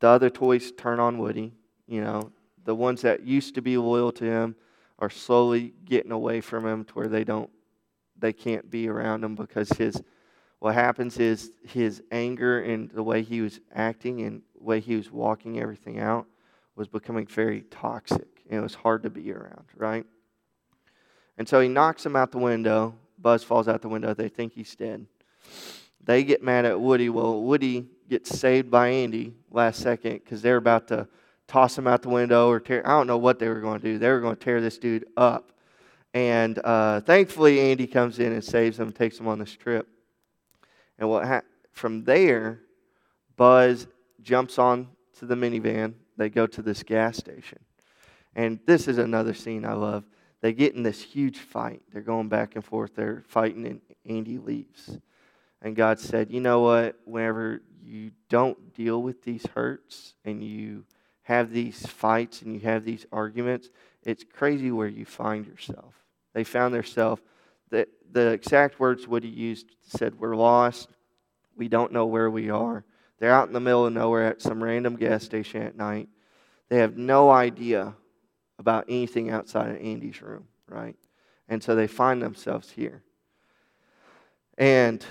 the 0.00 0.08
other 0.08 0.28
toys 0.28 0.72
turn 0.72 1.00
on 1.00 1.16
Woody, 1.16 1.54
you 1.86 2.02
know. 2.02 2.32
The 2.64 2.74
ones 2.74 3.00
that 3.00 3.22
used 3.22 3.54
to 3.54 3.62
be 3.62 3.78
loyal 3.78 4.12
to 4.12 4.24
him 4.26 4.56
are 4.98 5.08
slowly 5.08 5.72
getting 5.86 6.12
away 6.12 6.42
from 6.42 6.66
him 6.66 6.84
to 6.84 6.92
where 6.92 7.08
they 7.08 7.24
don't 7.24 7.48
they 8.18 8.32
can't 8.32 8.70
be 8.70 8.88
around 8.88 9.24
him 9.24 9.34
because 9.34 9.68
his 9.70 10.02
what 10.64 10.74
happens 10.74 11.18
is 11.18 11.50
his 11.62 12.02
anger 12.10 12.62
and 12.62 12.88
the 12.90 13.02
way 13.02 13.22
he 13.22 13.42
was 13.42 13.60
acting 13.74 14.22
and 14.22 14.40
the 14.56 14.64
way 14.64 14.80
he 14.80 14.96
was 14.96 15.10
walking 15.10 15.60
everything 15.60 16.00
out 16.00 16.26
was 16.74 16.88
becoming 16.88 17.26
very 17.26 17.62
toxic. 17.70 18.42
And 18.48 18.60
it 18.60 18.62
was 18.62 18.74
hard 18.74 19.02
to 19.02 19.10
be 19.10 19.30
around, 19.30 19.66
right? 19.76 20.06
And 21.36 21.46
so 21.48 21.60
he 21.60 21.68
knocks 21.68 22.06
him 22.06 22.16
out 22.16 22.32
the 22.32 22.38
window. 22.38 22.94
Buzz 23.18 23.44
falls 23.44 23.68
out 23.68 23.82
the 23.82 23.88
window. 23.88 24.14
They 24.14 24.28
think 24.28 24.54
he's 24.54 24.74
dead. 24.74 25.06
They 26.02 26.24
get 26.24 26.42
mad 26.42 26.64
at 26.64 26.80
Woody. 26.80 27.08
Well, 27.08 27.42
Woody 27.42 27.86
gets 28.08 28.30
saved 28.38 28.70
by 28.70 28.88
Andy 28.88 29.34
last 29.50 29.80
second 29.80 30.20
because 30.24 30.42
they're 30.42 30.56
about 30.56 30.88
to 30.88 31.08
toss 31.46 31.76
him 31.76 31.86
out 31.86 32.02
the 32.02 32.08
window 32.08 32.48
or 32.48 32.60
tear. 32.60 32.86
I 32.86 32.90
don't 32.90 33.06
know 33.06 33.18
what 33.18 33.38
they 33.38 33.48
were 33.48 33.60
going 33.60 33.80
to 33.80 33.86
do. 33.86 33.98
They 33.98 34.08
were 34.08 34.20
going 34.20 34.36
to 34.36 34.42
tear 34.42 34.60
this 34.60 34.78
dude 34.78 35.06
up. 35.16 35.50
And 36.14 36.60
uh, 36.62 37.00
thankfully, 37.00 37.58
Andy 37.58 37.88
comes 37.88 38.20
in 38.20 38.32
and 38.32 38.42
saves 38.42 38.78
him, 38.78 38.92
takes 38.92 39.18
them 39.18 39.26
on 39.26 39.40
this 39.40 39.52
trip. 39.52 39.88
And 40.96 41.10
what 41.10 41.26
ha- 41.26 41.42
from 41.72 42.04
there, 42.04 42.60
Buzz 43.36 43.88
jumps 44.22 44.58
on 44.60 44.88
to 45.18 45.26
the 45.26 45.34
minivan. 45.34 45.94
They 46.16 46.28
go 46.28 46.46
to 46.46 46.62
this 46.62 46.84
gas 46.84 47.16
station. 47.16 47.58
And 48.36 48.60
this 48.64 48.86
is 48.86 48.98
another 48.98 49.34
scene 49.34 49.64
I 49.64 49.72
love. 49.72 50.04
They 50.40 50.52
get 50.52 50.74
in 50.74 50.84
this 50.84 51.02
huge 51.02 51.38
fight. 51.38 51.82
They're 51.92 52.02
going 52.02 52.28
back 52.28 52.54
and 52.54 52.64
forth. 52.64 52.94
They're 52.94 53.24
fighting, 53.26 53.66
and 53.66 53.80
Andy 54.06 54.38
leaves. 54.38 54.98
And 55.62 55.74
God 55.74 55.98
said, 55.98 56.30
You 56.30 56.40
know 56.40 56.60
what? 56.60 56.96
Whenever 57.06 57.62
you 57.82 58.12
don't 58.28 58.72
deal 58.74 59.02
with 59.02 59.22
these 59.22 59.46
hurts 59.54 60.14
and 60.24 60.44
you 60.44 60.84
have 61.22 61.50
these 61.50 61.86
fights 61.86 62.42
and 62.42 62.54
you 62.54 62.60
have 62.60 62.84
these 62.84 63.06
arguments, 63.10 63.70
it's 64.04 64.22
crazy 64.22 64.70
where 64.70 64.86
you 64.86 65.04
find 65.04 65.46
yourself. 65.46 66.03
They 66.34 66.44
found 66.44 66.74
themselves, 66.74 67.22
the, 67.70 67.88
the 68.12 68.28
exact 68.28 68.78
words 68.78 69.08
Woody 69.08 69.28
used 69.28 69.74
said, 69.82 70.18
We're 70.18 70.36
lost. 70.36 70.90
We 71.56 71.68
don't 71.68 71.92
know 71.92 72.06
where 72.06 72.28
we 72.28 72.50
are. 72.50 72.84
They're 73.18 73.32
out 73.32 73.46
in 73.46 73.54
the 73.54 73.60
middle 73.60 73.86
of 73.86 73.92
nowhere 73.92 74.26
at 74.26 74.42
some 74.42 74.62
random 74.62 74.96
gas 74.96 75.24
station 75.24 75.62
at 75.62 75.76
night. 75.76 76.08
They 76.68 76.78
have 76.78 76.96
no 76.96 77.30
idea 77.30 77.94
about 78.58 78.86
anything 78.88 79.30
outside 79.30 79.70
of 79.70 79.76
Andy's 79.80 80.20
room, 80.20 80.46
right? 80.68 80.96
And 81.48 81.62
so 81.62 81.74
they 81.74 81.86
find 81.86 82.20
themselves 82.20 82.70
here. 82.70 83.02
And 84.58 85.04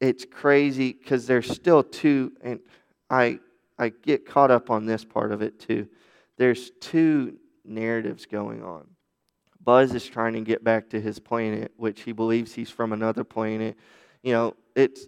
it's 0.00 0.24
crazy 0.24 0.92
because 0.92 1.26
there's 1.26 1.50
still 1.50 1.82
two, 1.82 2.32
and 2.42 2.60
I, 3.08 3.40
I 3.78 3.88
get 3.88 4.26
caught 4.26 4.50
up 4.50 4.70
on 4.70 4.86
this 4.86 5.04
part 5.04 5.32
of 5.32 5.42
it 5.42 5.58
too. 5.58 5.88
There's 6.36 6.70
two 6.80 7.38
narratives 7.64 8.26
going 8.26 8.62
on. 8.62 8.86
Buzz 9.62 9.94
is 9.94 10.06
trying 10.06 10.34
to 10.34 10.40
get 10.42 10.62
back 10.62 10.90
to 10.90 11.00
his 11.00 11.18
planet, 11.18 11.72
which 11.76 12.02
he 12.02 12.12
believes 12.12 12.54
he's 12.54 12.70
from 12.70 12.92
another 12.92 13.24
planet. 13.24 13.76
You 14.22 14.32
know, 14.32 14.54
it's 14.74 15.06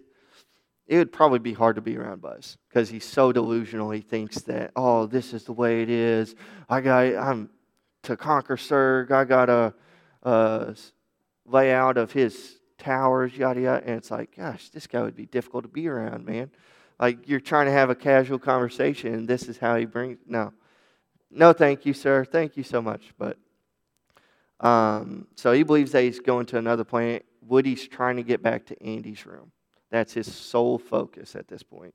it 0.89 0.97
would 0.97 1.11
probably 1.11 1.37
be 1.37 1.53
hard 1.53 1.75
to 1.75 1.81
be 1.81 1.95
around 1.95 2.19
Buzz 2.19 2.57
because 2.67 2.89
he's 2.89 3.05
so 3.05 3.31
delusional. 3.31 3.91
He 3.91 4.01
thinks 4.01 4.41
that, 4.41 4.71
oh, 4.75 5.05
this 5.05 5.33
is 5.33 5.43
the 5.43 5.53
way 5.53 5.83
it 5.83 5.89
is. 5.89 6.33
I 6.67 6.81
got, 6.81 7.15
I'm 7.15 7.51
to 8.03 8.17
conquer 8.17 8.57
Zurg. 8.57 9.11
I 9.11 9.23
got 9.23 9.51
a, 9.51 9.73
a 10.23 10.75
layout 11.45 11.97
of 11.97 12.11
his 12.11 12.59
towers, 12.79 13.37
yada 13.37 13.61
yada. 13.61 13.83
And 13.85 13.97
it's 13.97 14.09
like, 14.09 14.35
gosh, 14.35 14.69
this 14.69 14.87
guy 14.87 15.03
would 15.03 15.15
be 15.15 15.27
difficult 15.27 15.63
to 15.63 15.69
be 15.69 15.87
around, 15.87 16.25
man. 16.25 16.49
Like 16.99 17.29
you're 17.29 17.39
trying 17.39 17.67
to 17.67 17.71
have 17.71 17.91
a 17.91 17.95
casual 17.95 18.39
conversation, 18.39 19.13
and 19.13 19.27
this 19.27 19.43
is 19.43 19.59
how 19.59 19.75
he 19.75 19.85
brings. 19.85 20.17
No, 20.25 20.53
no, 21.31 21.53
thank 21.53 21.85
you, 21.85 21.93
sir. 21.93 22.25
Thank 22.25 22.57
you 22.57 22.63
so 22.63 22.81
much. 22.81 23.13
But 23.17 23.37
um, 24.59 25.27
so 25.35 25.51
he 25.51 25.63
believes 25.63 25.91
that 25.91 26.03
he's 26.03 26.19
going 26.19 26.45
to 26.47 26.57
another 26.57 26.83
planet. 26.83 27.25
Woody's 27.41 27.87
trying 27.87 28.17
to 28.17 28.23
get 28.23 28.43
back 28.43 28.65
to 28.67 28.83
Andy's 28.83 29.25
room. 29.25 29.51
That's 29.91 30.13
his 30.13 30.31
sole 30.33 30.77
focus 30.77 31.35
at 31.35 31.47
this 31.47 31.63
point. 31.63 31.93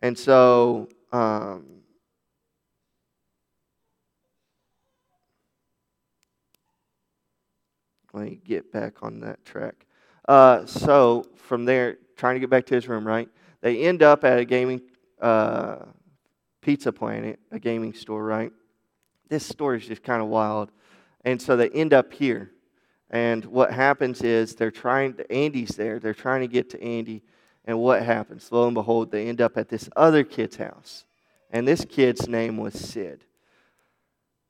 And 0.00 0.18
so 0.18 0.88
um, 1.12 1.82
let 8.12 8.24
me 8.24 8.40
get 8.44 8.72
back 8.72 9.02
on 9.02 9.20
that 9.20 9.44
track. 9.44 9.86
Uh, 10.28 10.66
so 10.66 11.26
from 11.36 11.64
there, 11.64 11.98
trying 12.16 12.34
to 12.34 12.40
get 12.40 12.50
back 12.50 12.66
to 12.66 12.74
his 12.74 12.88
room, 12.88 13.06
right? 13.06 13.28
They 13.60 13.82
end 13.82 14.02
up 14.02 14.24
at 14.24 14.38
a 14.38 14.44
gaming 14.44 14.80
uh, 15.20 15.76
pizza 16.62 16.90
planet, 16.92 17.38
a 17.50 17.58
gaming 17.58 17.92
store, 17.92 18.24
right? 18.24 18.52
This 19.28 19.44
story 19.44 19.78
is 19.78 19.86
just 19.86 20.02
kind 20.02 20.22
of 20.22 20.28
wild. 20.28 20.70
And 21.24 21.40
so 21.40 21.56
they 21.56 21.68
end 21.68 21.92
up 21.92 22.12
here. 22.12 22.50
And 23.10 23.44
what 23.44 23.72
happens 23.72 24.22
is 24.22 24.54
they're 24.54 24.70
trying, 24.70 25.14
to, 25.14 25.30
Andy's 25.30 25.76
there, 25.76 25.98
they're 25.98 26.14
trying 26.14 26.40
to 26.40 26.48
get 26.48 26.70
to 26.70 26.82
Andy. 26.82 27.22
And 27.66 27.78
what 27.78 28.02
happens? 28.02 28.50
Lo 28.50 28.66
and 28.66 28.74
behold, 28.74 29.10
they 29.10 29.28
end 29.28 29.40
up 29.40 29.58
at 29.58 29.68
this 29.68 29.88
other 29.94 30.24
kid's 30.24 30.56
house. 30.56 31.04
And 31.50 31.68
this 31.68 31.84
kid's 31.84 32.26
name 32.26 32.56
was 32.56 32.74
Sid. 32.74 33.24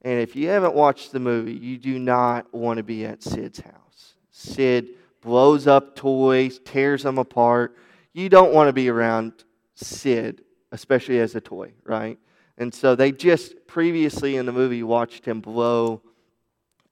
And 0.02 0.20
if 0.20 0.36
you 0.36 0.48
haven't 0.48 0.74
watched 0.74 1.12
the 1.12 1.20
movie, 1.20 1.54
you 1.54 1.78
do 1.78 1.98
not 1.98 2.52
want 2.54 2.78
to 2.78 2.82
be 2.82 3.04
at 3.04 3.22
Sid's 3.22 3.60
house. 3.60 4.14
Sid 4.30 4.88
blows 5.20 5.66
up 5.66 5.94
toys, 5.94 6.60
tears 6.64 7.02
them 7.02 7.18
apart. 7.18 7.76
You 8.12 8.28
don't 8.28 8.52
want 8.52 8.68
to 8.68 8.72
be 8.72 8.88
around 8.88 9.44
Sid, 9.74 10.42
especially 10.72 11.20
as 11.20 11.34
a 11.36 11.40
toy, 11.40 11.72
right? 11.84 12.18
And 12.58 12.74
so 12.74 12.94
they 12.94 13.12
just 13.12 13.66
previously 13.66 14.36
in 14.36 14.46
the 14.46 14.52
movie 14.52 14.82
watched 14.82 15.24
him 15.24 15.40
blow 15.40 16.02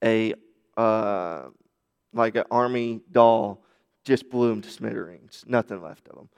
a 0.03 0.33
uh, 0.77 1.43
like 2.13 2.35
an 2.35 2.45
army 2.49 3.01
doll, 3.11 3.63
just 4.03 4.29
blew 4.29 4.49
them 4.49 4.61
to 4.61 4.69
smithereens, 4.69 5.43
nothing 5.47 5.81
left 5.81 6.07
of 6.07 6.15
them. 6.15 6.29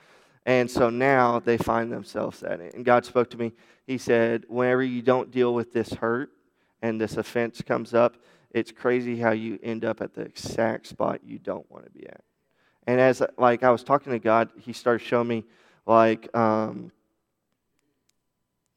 And 0.46 0.70
so 0.70 0.90
now 0.90 1.40
they 1.40 1.58
find 1.58 1.92
themselves 1.92 2.44
at 2.44 2.60
it. 2.60 2.74
And 2.74 2.84
God 2.84 3.06
spoke 3.06 3.30
to 3.30 3.38
me. 3.38 3.54
He 3.88 3.98
said, 3.98 4.44
Whenever 4.48 4.84
you 4.84 5.02
don't 5.02 5.32
deal 5.32 5.54
with 5.54 5.72
this 5.72 5.94
hurt 5.94 6.32
and 6.82 7.00
this 7.00 7.18
offense 7.18 7.62
comes 7.62 7.94
up, 7.94 8.18
it's 8.52 8.72
crazy 8.72 9.18
how 9.18 9.32
you 9.32 9.58
end 9.64 9.86
up 9.86 10.02
at 10.02 10.14
the 10.14 10.22
exact 10.22 10.88
spot 10.88 11.22
you 11.24 11.40
don't 11.40 11.70
want 11.72 11.86
to 11.86 11.92
be 11.92 12.08
at. 12.08 12.22
And 12.86 13.00
as 13.00 13.24
like 13.38 13.64
I 13.64 13.72
was 13.72 13.84
talking 13.84 14.12
to 14.12 14.20
God, 14.20 14.50
He 14.60 14.74
started 14.74 15.06
showing 15.06 15.28
me 15.28 15.46
like 15.86 16.36
um, 16.36 16.92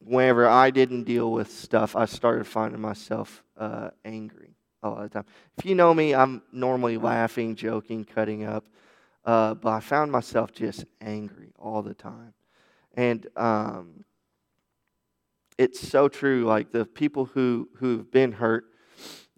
whenever 0.00 0.49
I 0.49 0.71
didn't 0.71 1.05
deal 1.05 1.33
with 1.33 1.50
stuff, 1.50 1.97
I 1.97 2.05
started 2.05 2.47
finding 2.47 2.81
myself 2.81 3.43
uh, 3.57 3.91
angry 4.05 4.57
a 4.83 4.88
lot 4.88 5.05
of 5.05 5.11
the 5.11 5.15
time. 5.15 5.25
If 5.59 5.65
you 5.65 5.75
know 5.75 5.93
me, 5.95 6.15
I'm 6.15 6.43
normally 6.53 6.97
laughing, 6.97 7.57
joking, 7.57 8.05
cutting 8.05 8.45
up, 8.45 8.67
uh, 9.25 9.55
but 9.55 9.71
I 9.71 9.81
found 9.81 10.12
myself 10.12 10.53
just 10.53 10.85
angry 11.00 11.53
all 11.59 11.83
the 11.83 11.95
time, 11.95 12.35
and 12.95 13.26
um, 13.37 14.05
it's 15.59 15.81
so 15.81 16.09
true. 16.09 16.45
Like 16.45 16.71
the 16.71 16.85
people 16.85 17.25
who 17.25 17.69
who've 17.79 18.11
been 18.11 18.33
hurt 18.33 18.67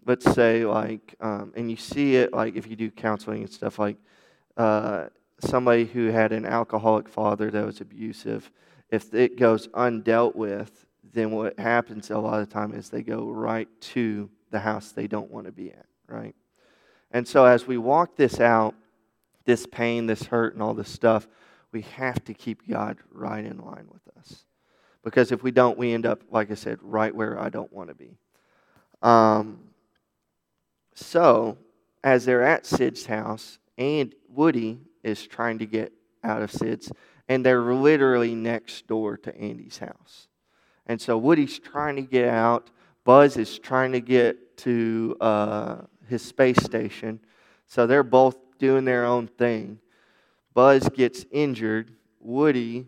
let's 0.05 0.31
say 0.33 0.65
like 0.65 1.15
um, 1.21 1.53
and 1.55 1.69
you 1.69 1.77
see 1.77 2.15
it 2.15 2.33
like 2.33 2.55
if 2.55 2.67
you 2.67 2.75
do 2.75 2.89
counseling 2.89 3.43
and 3.43 3.51
stuff 3.51 3.77
like 3.77 3.97
uh, 4.57 5.05
somebody 5.39 5.85
who 5.85 6.07
had 6.07 6.31
an 6.31 6.45
alcoholic 6.45 7.07
father 7.07 7.51
that 7.51 7.65
was 7.65 7.79
abusive 7.79 8.51
if 8.91 9.13
it 9.13 9.37
goes 9.37 9.67
undealt 9.69 10.35
with 10.35 10.85
then 11.11 11.31
what 11.31 11.57
happens 11.59 12.09
a 12.11 12.17
lot 12.17 12.39
of 12.39 12.47
the 12.47 12.53
time 12.53 12.73
is 12.73 12.89
they 12.89 13.01
go 13.01 13.29
right 13.29 13.67
to 13.81 14.29
the 14.51 14.59
house 14.59 14.91
they 14.91 15.07
don't 15.07 15.31
want 15.31 15.45
to 15.45 15.51
be 15.51 15.71
at 15.71 15.85
right? 16.07 16.35
And 17.11 17.27
so 17.27 17.45
as 17.45 17.67
we 17.67 17.77
walk 17.77 18.15
this 18.15 18.39
out 18.39 18.75
this 19.45 19.65
pain 19.65 20.05
this 20.05 20.23
hurt 20.23 20.53
and 20.53 20.61
all 20.61 20.73
this 20.73 20.89
stuff 20.89 21.27
we 21.71 21.81
have 21.81 22.23
to 22.23 22.33
keep 22.33 22.67
god 22.67 22.97
right 23.11 23.45
in 23.45 23.57
line 23.59 23.87
with 23.91 24.01
us. 24.17 24.45
Because 25.03 25.31
if 25.31 25.43
we 25.43 25.51
don't 25.51 25.77
we 25.77 25.93
end 25.93 26.05
up 26.05 26.21
like 26.31 26.51
i 26.51 26.55
said 26.55 26.79
right 26.81 27.13
where 27.13 27.39
i 27.39 27.49
don't 27.49 27.71
want 27.71 27.89
to 27.89 27.95
be. 27.95 28.17
Um, 29.01 29.59
so, 30.93 31.57
as 32.03 32.25
they're 32.25 32.43
at 32.43 32.65
Sid's 32.65 33.05
house, 33.05 33.57
and 33.77 34.13
Woody 34.27 34.79
is 35.03 35.25
trying 35.25 35.59
to 35.59 35.65
get 35.65 35.93
out 36.23 36.41
of 36.41 36.51
Sid's, 36.51 36.91
and 37.29 37.45
they're 37.45 37.61
literally 37.61 38.33
next 38.33 38.87
door 38.87 39.15
to 39.15 39.35
Andy's 39.37 39.77
house. 39.77 40.27
And 40.87 40.99
so 40.99 41.17
Woody's 41.17 41.59
trying 41.59 41.95
to 41.97 42.01
get 42.01 42.27
out. 42.27 42.71
Buzz 43.05 43.37
is 43.37 43.59
trying 43.59 43.91
to 43.91 44.01
get 44.01 44.57
to 44.57 45.15
uh, 45.21 45.77
his 46.07 46.23
space 46.23 46.57
station. 46.57 47.19
So 47.67 47.85
they're 47.85 48.03
both 48.03 48.35
doing 48.57 48.83
their 48.83 49.05
own 49.05 49.27
thing. 49.27 49.79
Buzz 50.55 50.89
gets 50.89 51.25
injured. 51.31 51.91
Woody 52.19 52.87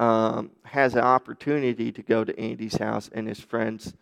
um, 0.00 0.50
has 0.64 0.94
an 0.94 1.04
opportunity 1.04 1.92
to 1.92 2.02
go 2.02 2.24
to 2.24 2.38
Andy's 2.38 2.76
house, 2.76 3.08
and 3.12 3.28
his 3.28 3.40
friends 3.40 3.94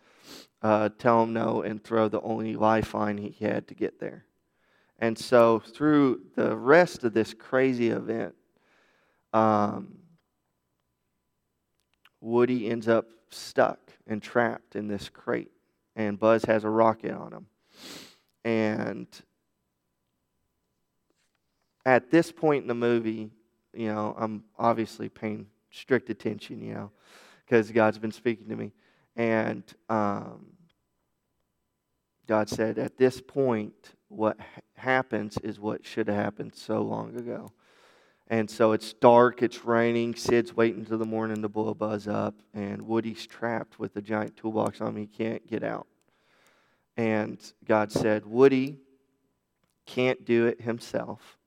uh, 0.63 0.89
tell 0.97 1.23
him 1.23 1.33
no 1.33 1.61
and 1.61 1.83
throw 1.83 2.09
the 2.09 2.19
only 2.21 2.55
lifeline 2.55 3.19
he 3.19 3.45
had 3.45 3.67
to 3.67 3.75
get 3.75 3.99
there. 3.99 4.25
And 4.97 5.17
so, 5.17 5.59
through 5.59 6.21
the 6.35 6.55
rest 6.55 7.03
of 7.03 7.13
this 7.13 7.33
crazy 7.33 7.89
event, 7.89 8.33
um, 9.35 9.97
Woody 12.21 12.69
ends 12.69 12.87
up 12.87 13.07
stuck 13.29 13.91
and 14.07 14.23
trapped 14.23 14.75
in 14.75 14.87
this 14.87 15.09
crate, 15.09 15.51
and 15.95 16.17
Buzz 16.17 16.45
has 16.45 16.63
a 16.63 16.69
rocket 16.69 17.11
on 17.11 17.33
him. 17.33 17.45
And 18.45 19.07
at 21.85 22.09
this 22.11 22.31
point 22.31 22.61
in 22.61 22.67
the 22.67 22.75
movie, 22.75 23.29
you 23.73 23.87
know, 23.87 24.15
I'm 24.17 24.45
obviously 24.57 25.09
paying 25.09 25.47
strict 25.69 26.09
attention, 26.09 26.63
you 26.63 26.73
know, 26.73 26.91
because 27.45 27.69
God's 27.71 27.99
been 27.99 28.13
speaking 28.13 28.47
to 28.47 28.55
me. 28.55 28.71
And 29.17 29.63
um, 29.89 30.45
God 32.25 32.47
said, 32.47 32.79
at 32.79 32.97
this 32.97 33.21
point, 33.21 33.91
what 34.07 34.37
happens 34.77 35.37
is 35.43 35.59
what 35.59 35.85
should 35.85 36.07
have 36.07 36.15
happened 36.15 36.55
so 36.55 36.81
long 36.81 37.17
ago. 37.17 37.51
And 38.27 38.49
so 38.49 38.71
it's 38.71 38.93
dark, 38.93 39.43
it's 39.43 39.65
raining, 39.65 40.15
Sid's 40.15 40.55
waiting 40.55 40.83
till 40.83 40.97
the 40.97 41.05
morning 41.05 41.43
to 41.43 41.49
blow 41.49 41.69
a 41.69 41.75
Buzz 41.75 42.07
up, 42.07 42.33
and 42.55 42.81
Woody's 42.81 43.27
trapped 43.27 43.77
with 43.77 43.95
a 43.97 44.01
giant 44.01 44.35
toolbox 44.35 44.81
on 44.81 44.89
him. 44.89 44.95
He 44.97 45.05
can't 45.05 45.45
get 45.45 45.63
out. 45.63 45.85
And 46.97 47.39
God 47.65 47.91
said, 47.91 48.25
Woody 48.25 48.79
can't 49.85 50.25
do 50.25 50.47
it 50.47 50.61
himself. 50.61 51.37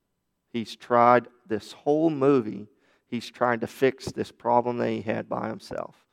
He's 0.53 0.75
tried 0.75 1.27
this 1.47 1.73
whole 1.73 2.09
movie, 2.09 2.69
he's 3.07 3.29
trying 3.29 3.59
to 3.59 3.67
fix 3.67 4.05
this 4.11 4.31
problem 4.31 4.77
that 4.77 4.89
he 4.89 5.01
had 5.01 5.27
by 5.27 5.49
himself, 5.49 6.05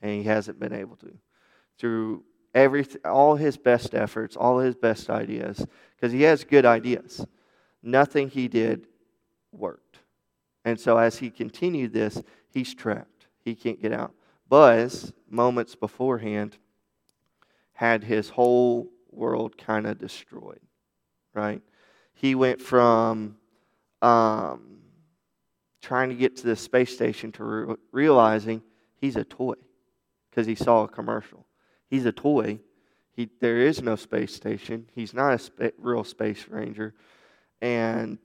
and 0.00 0.10
he 0.10 0.22
hasn't 0.22 0.58
been 0.58 0.72
able 0.72 0.96
to. 0.96 1.12
Through 1.78 2.24
every, 2.54 2.86
all 3.04 3.36
his 3.36 3.58
best 3.58 3.94
efforts, 3.94 4.36
all 4.36 4.58
his 4.58 4.74
best 4.74 5.10
ideas, 5.10 5.66
because 5.94 6.12
he 6.12 6.22
has 6.22 6.44
good 6.44 6.64
ideas, 6.64 7.26
nothing 7.82 8.30
he 8.30 8.48
did 8.48 8.86
worked. 9.52 9.83
And 10.64 10.78
so 10.80 10.96
as 10.96 11.18
he 11.18 11.30
continued 11.30 11.92
this, 11.92 12.22
he's 12.50 12.74
trapped. 12.74 13.26
He 13.44 13.54
can't 13.54 13.80
get 13.80 13.92
out. 13.92 14.14
Buzz, 14.48 15.12
moments 15.28 15.74
beforehand, 15.74 16.56
had 17.74 18.04
his 18.04 18.28
whole 18.30 18.88
world 19.10 19.58
kind 19.58 19.86
of 19.86 19.98
destroyed, 19.98 20.60
right? 21.34 21.60
He 22.14 22.34
went 22.34 22.60
from 22.60 23.36
um, 24.00 24.78
trying 25.82 26.08
to 26.08 26.14
get 26.14 26.36
to 26.36 26.46
the 26.46 26.56
space 26.56 26.94
station 26.94 27.32
to 27.32 27.44
re- 27.44 27.76
realizing 27.92 28.62
he's 29.00 29.16
a 29.16 29.24
toy 29.24 29.54
because 30.30 30.46
he 30.46 30.54
saw 30.54 30.84
a 30.84 30.88
commercial. 30.88 31.46
He's 31.88 32.06
a 32.06 32.12
toy. 32.12 32.60
He, 33.12 33.28
there 33.40 33.58
is 33.58 33.82
no 33.82 33.96
space 33.96 34.34
station. 34.34 34.88
He's 34.94 35.14
not 35.14 35.34
a 35.34 35.38
spa- 35.38 35.70
real 35.78 36.04
space 36.04 36.46
ranger. 36.48 36.94
And 37.60 38.18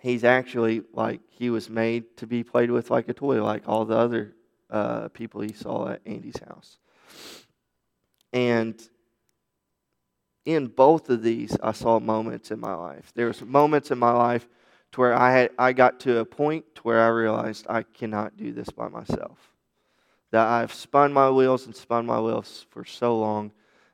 he's 0.00 0.24
actually 0.24 0.82
like 0.92 1.20
he 1.28 1.50
was 1.50 1.68
made 1.68 2.16
to 2.18 2.26
be 2.26 2.42
played 2.42 2.70
with 2.70 2.90
like 2.90 3.08
a 3.08 3.14
toy, 3.14 3.42
like 3.42 3.68
all 3.68 3.84
the 3.84 3.96
other 3.96 4.34
uh, 4.70 5.08
people 5.08 5.40
he 5.40 5.52
saw 5.52 5.88
at 5.88 6.00
Andy's 6.06 6.40
house. 6.46 6.78
And 8.32 8.80
in 10.44 10.66
both 10.66 11.10
of 11.10 11.22
these, 11.22 11.56
I 11.62 11.72
saw 11.72 11.98
moments 11.98 12.50
in 12.50 12.60
my 12.60 12.74
life. 12.74 13.12
There 13.14 13.26
was 13.26 13.42
moments 13.42 13.90
in 13.90 13.98
my 13.98 14.12
life 14.12 14.48
to 14.92 15.00
where 15.00 15.14
I 15.14 15.32
had 15.32 15.50
I 15.58 15.72
got 15.72 16.00
to 16.00 16.18
a 16.18 16.24
point 16.24 16.64
to 16.76 16.82
where 16.82 17.02
I 17.02 17.08
realized 17.08 17.66
I 17.68 17.82
cannot 17.82 18.36
do 18.36 18.52
this 18.52 18.70
by 18.70 18.88
myself. 18.88 19.52
That 20.30 20.46
I've 20.46 20.72
spun 20.72 21.12
my 21.12 21.30
wheels 21.30 21.66
and 21.66 21.74
spun 21.74 22.06
my 22.06 22.20
wheels 22.20 22.66
for 22.70 22.84
so 22.84 23.18
long 23.18 23.52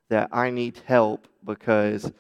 that 0.08 0.28
I 0.32 0.50
need 0.50 0.80
help 0.84 1.28
because 1.44 2.12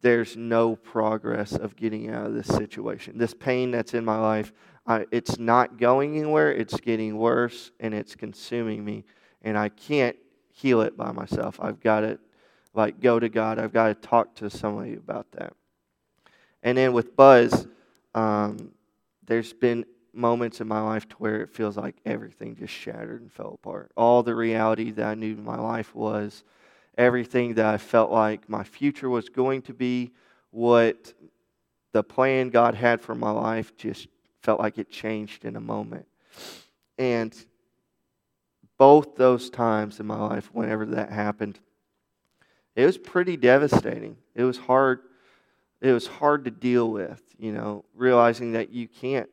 there's 0.00 0.36
no 0.36 0.76
progress 0.76 1.52
of 1.52 1.76
getting 1.76 2.10
out 2.10 2.26
of 2.26 2.34
this 2.34 2.46
situation. 2.46 3.18
This 3.18 3.34
pain 3.34 3.70
that's 3.70 3.94
in 3.94 4.04
my 4.04 4.18
life, 4.18 4.52
I, 4.86 5.06
it's 5.10 5.38
not 5.38 5.78
going 5.78 6.16
anywhere. 6.16 6.52
It's 6.52 6.78
getting 6.80 7.18
worse 7.18 7.72
and 7.80 7.92
it's 7.94 8.14
consuming 8.14 8.84
me, 8.84 9.04
and 9.42 9.58
I 9.58 9.68
can't 9.68 10.16
heal 10.52 10.80
it 10.80 10.96
by 10.96 11.12
myself. 11.12 11.58
I've 11.60 11.80
got 11.80 12.00
to 12.00 12.18
like 12.74 13.00
go 13.00 13.18
to 13.18 13.28
God. 13.28 13.58
I've 13.58 13.72
got 13.72 13.88
to 13.88 13.94
talk 13.94 14.34
to 14.36 14.50
somebody 14.50 14.94
about 14.94 15.30
that. 15.32 15.52
And 16.62 16.76
then 16.76 16.92
with 16.92 17.16
Buzz, 17.16 17.66
um, 18.14 18.72
there's 19.26 19.52
been 19.52 19.84
moments 20.12 20.60
in 20.60 20.66
my 20.66 20.80
life 20.80 21.08
to 21.08 21.16
where 21.16 21.42
it 21.42 21.50
feels 21.50 21.76
like 21.76 21.96
everything 22.04 22.56
just 22.56 22.72
shattered 22.72 23.20
and 23.20 23.32
fell 23.32 23.58
apart. 23.62 23.92
All 23.96 24.22
the 24.22 24.34
reality 24.34 24.90
that 24.92 25.06
I 25.06 25.14
knew 25.14 25.34
in 25.34 25.44
my 25.44 25.58
life 25.58 25.94
was, 25.94 26.44
everything 26.98 27.54
that 27.54 27.64
I 27.64 27.78
felt 27.78 28.10
like 28.10 28.48
my 28.48 28.64
future 28.64 29.08
was 29.08 29.28
going 29.28 29.62
to 29.62 29.72
be, 29.72 30.10
what 30.50 31.14
the 31.92 32.02
plan 32.02 32.50
God 32.50 32.74
had 32.74 33.00
for 33.00 33.14
my 33.14 33.30
life 33.30 33.76
just 33.76 34.08
felt 34.42 34.60
like 34.60 34.78
it 34.78 34.90
changed 34.90 35.44
in 35.44 35.56
a 35.56 35.60
moment. 35.60 36.06
And 36.98 37.34
both 38.76 39.14
those 39.16 39.48
times 39.48 40.00
in 40.00 40.06
my 40.06 40.18
life, 40.18 40.50
whenever 40.52 40.84
that 40.86 41.10
happened, 41.10 41.58
it 42.74 42.84
was 42.84 42.98
pretty 42.98 43.36
devastating. 43.36 44.16
It 44.34 44.44
was 44.44 44.58
hard 44.58 45.00
it 45.80 45.92
was 45.92 46.08
hard 46.08 46.44
to 46.44 46.50
deal 46.50 46.90
with, 46.90 47.22
you 47.38 47.52
know, 47.52 47.84
realizing 47.94 48.52
that 48.52 48.70
you 48.70 48.88
can't 48.88 49.28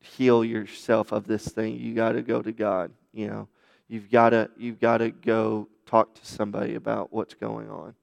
heal 0.00 0.44
yourself 0.44 1.12
of 1.12 1.26
this 1.26 1.48
thing. 1.48 1.78
You 1.78 1.94
got 1.94 2.12
to 2.12 2.20
go 2.20 2.42
to 2.42 2.52
God, 2.52 2.90
you 3.12 3.26
know. 3.26 3.48
You've 3.88 4.10
got 4.10 4.30
to 4.30 4.50
you've 4.58 4.80
got 4.80 4.98
to 4.98 5.10
go 5.10 5.68
talk 5.92 6.14
to 6.14 6.24
somebody 6.24 6.74
about 6.74 7.12
what's 7.12 7.34
going 7.34 7.68
on. 7.68 7.94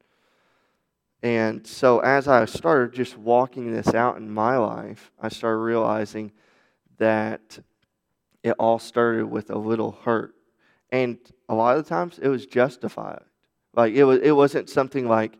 And 1.23 1.65
so 1.65 1.99
as 1.99 2.27
I 2.27 2.45
started 2.45 2.93
just 2.93 3.17
walking 3.17 3.73
this 3.73 3.95
out 3.95 4.17
in 4.17 4.29
my 4.29 4.57
life, 4.57 5.11
I 5.19 5.29
started 5.29 5.57
realizing 5.57 6.31
that 6.99 7.57
it 8.43 8.51
all 8.59 8.77
started 8.77 9.25
with 9.25 9.49
a 9.49 9.57
little 9.57 9.97
hurt. 10.03 10.35
And 10.91 11.17
a 11.49 11.55
lot 11.55 11.77
of 11.77 11.83
the 11.83 11.89
times 11.89 12.19
it 12.19 12.27
was 12.27 12.45
justified. 12.45 13.23
Like 13.73 13.93
it 13.93 14.03
was 14.03 14.19
it 14.19 14.31
wasn't 14.31 14.69
something 14.69 15.07
like 15.07 15.39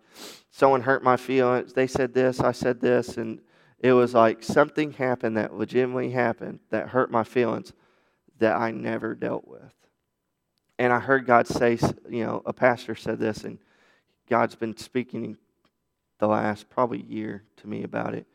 someone 0.50 0.82
hurt 0.82 1.04
my 1.04 1.18
feelings. 1.18 1.74
They 1.74 1.88
said 1.88 2.16
this, 2.16 2.40
I 2.40 2.52
said 2.52 2.82
this, 2.82 3.18
and 3.18 3.42
it 3.78 3.94
was 3.94 4.16
like 4.16 4.42
something 4.44 4.92
happened 4.94 5.38
that 5.38 5.54
legitimately 5.54 6.12
happened 6.12 6.60
that 6.72 6.90
hurt 6.90 7.12
my 7.12 7.24
feelings 7.24 7.74
that 8.40 8.56
I 8.56 8.72
never 8.72 9.14
dealt 9.14 9.48
with. 9.48 9.79
And 10.80 10.94
I 10.94 11.00
heard 11.00 11.28
God 11.28 11.46
say, 11.46 11.78
you 12.10 12.26
know, 12.26 12.42
a 12.46 12.54
pastor 12.54 12.96
said 12.96 13.20
this, 13.20 13.44
and 13.44 13.60
God's 14.30 14.56
been 14.56 14.78
speaking 14.78 15.38
the 16.20 16.28
last 16.28 16.70
probably 16.70 17.02
year 17.02 17.44
to 17.58 17.68
me 17.68 17.84
about 17.84 18.15
it, 18.15 18.26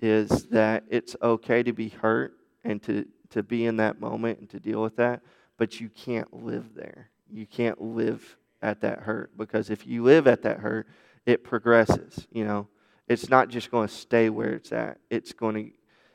is 0.00 0.46
that 0.46 0.84
it's 0.88 1.14
okay 1.22 1.62
to 1.62 1.72
be 1.74 1.90
hurt 1.90 2.32
and 2.64 2.82
to, 2.84 3.06
to 3.30 3.42
be 3.42 3.66
in 3.66 3.76
that 3.76 4.00
moment 4.00 4.40
and 4.40 4.48
to 4.50 4.58
deal 4.58 4.82
with 4.82 4.96
that, 4.96 5.20
but 5.58 5.80
you 5.80 5.90
can't 5.90 6.44
live 6.44 6.74
there. 6.74 7.10
You 7.30 7.46
can't 7.46 7.80
live 7.80 8.36
at 8.62 8.80
that 8.80 9.00
hurt 9.00 9.36
because 9.36 9.68
if 9.68 9.86
you 9.86 10.02
live 10.02 10.26
at 10.26 10.42
that 10.42 10.60
hurt, 10.60 10.88
it 11.26 11.44
progresses, 11.44 12.26
you 12.32 12.44
know. 12.44 12.68
It's 13.08 13.28
not 13.28 13.48
just 13.48 13.70
going 13.70 13.88
to 13.88 13.94
stay 13.94 14.30
where 14.30 14.54
it's 14.54 14.72
at. 14.72 14.98
It's 15.10 15.32
going 15.32 15.54
to 15.54 15.70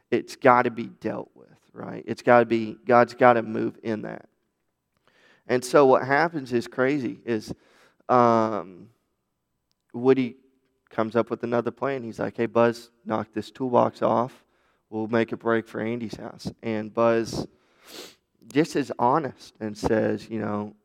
it's 0.09 0.35
got 0.37 0.63
to 0.63 0.71
be 0.71 0.85
dealt 0.85 1.29
with, 1.35 1.59
right? 1.73 2.03
It's 2.07 2.21
got 2.21 2.39
to 2.39 2.45
be 2.45 2.77
God's 2.85 3.13
got 3.13 3.33
to 3.33 3.43
move 3.43 3.77
in 3.83 4.03
that. 4.03 4.27
And 5.47 5.63
so 5.63 5.85
what 5.85 6.05
happens 6.05 6.53
is 6.53 6.67
crazy 6.67 7.19
is 7.25 7.53
um, 8.09 8.89
Woody 9.93 10.35
comes 10.89 11.15
up 11.15 11.29
with 11.29 11.43
another 11.43 11.71
plan. 11.71 12.03
He's 12.03 12.19
like, 12.19 12.37
"Hey 12.37 12.45
Buzz, 12.45 12.91
knock 13.05 13.29
this 13.33 13.51
toolbox 13.51 14.01
off. 14.01 14.45
We'll 14.89 15.07
make 15.07 15.31
a 15.31 15.37
break 15.37 15.67
for 15.67 15.81
Andy's 15.81 16.15
house." 16.15 16.51
And 16.61 16.93
Buzz 16.93 17.47
just 18.51 18.75
is 18.75 18.91
honest 18.99 19.53
and 19.59 19.77
says, 19.77 20.29
"You 20.29 20.39
know, 20.39 20.75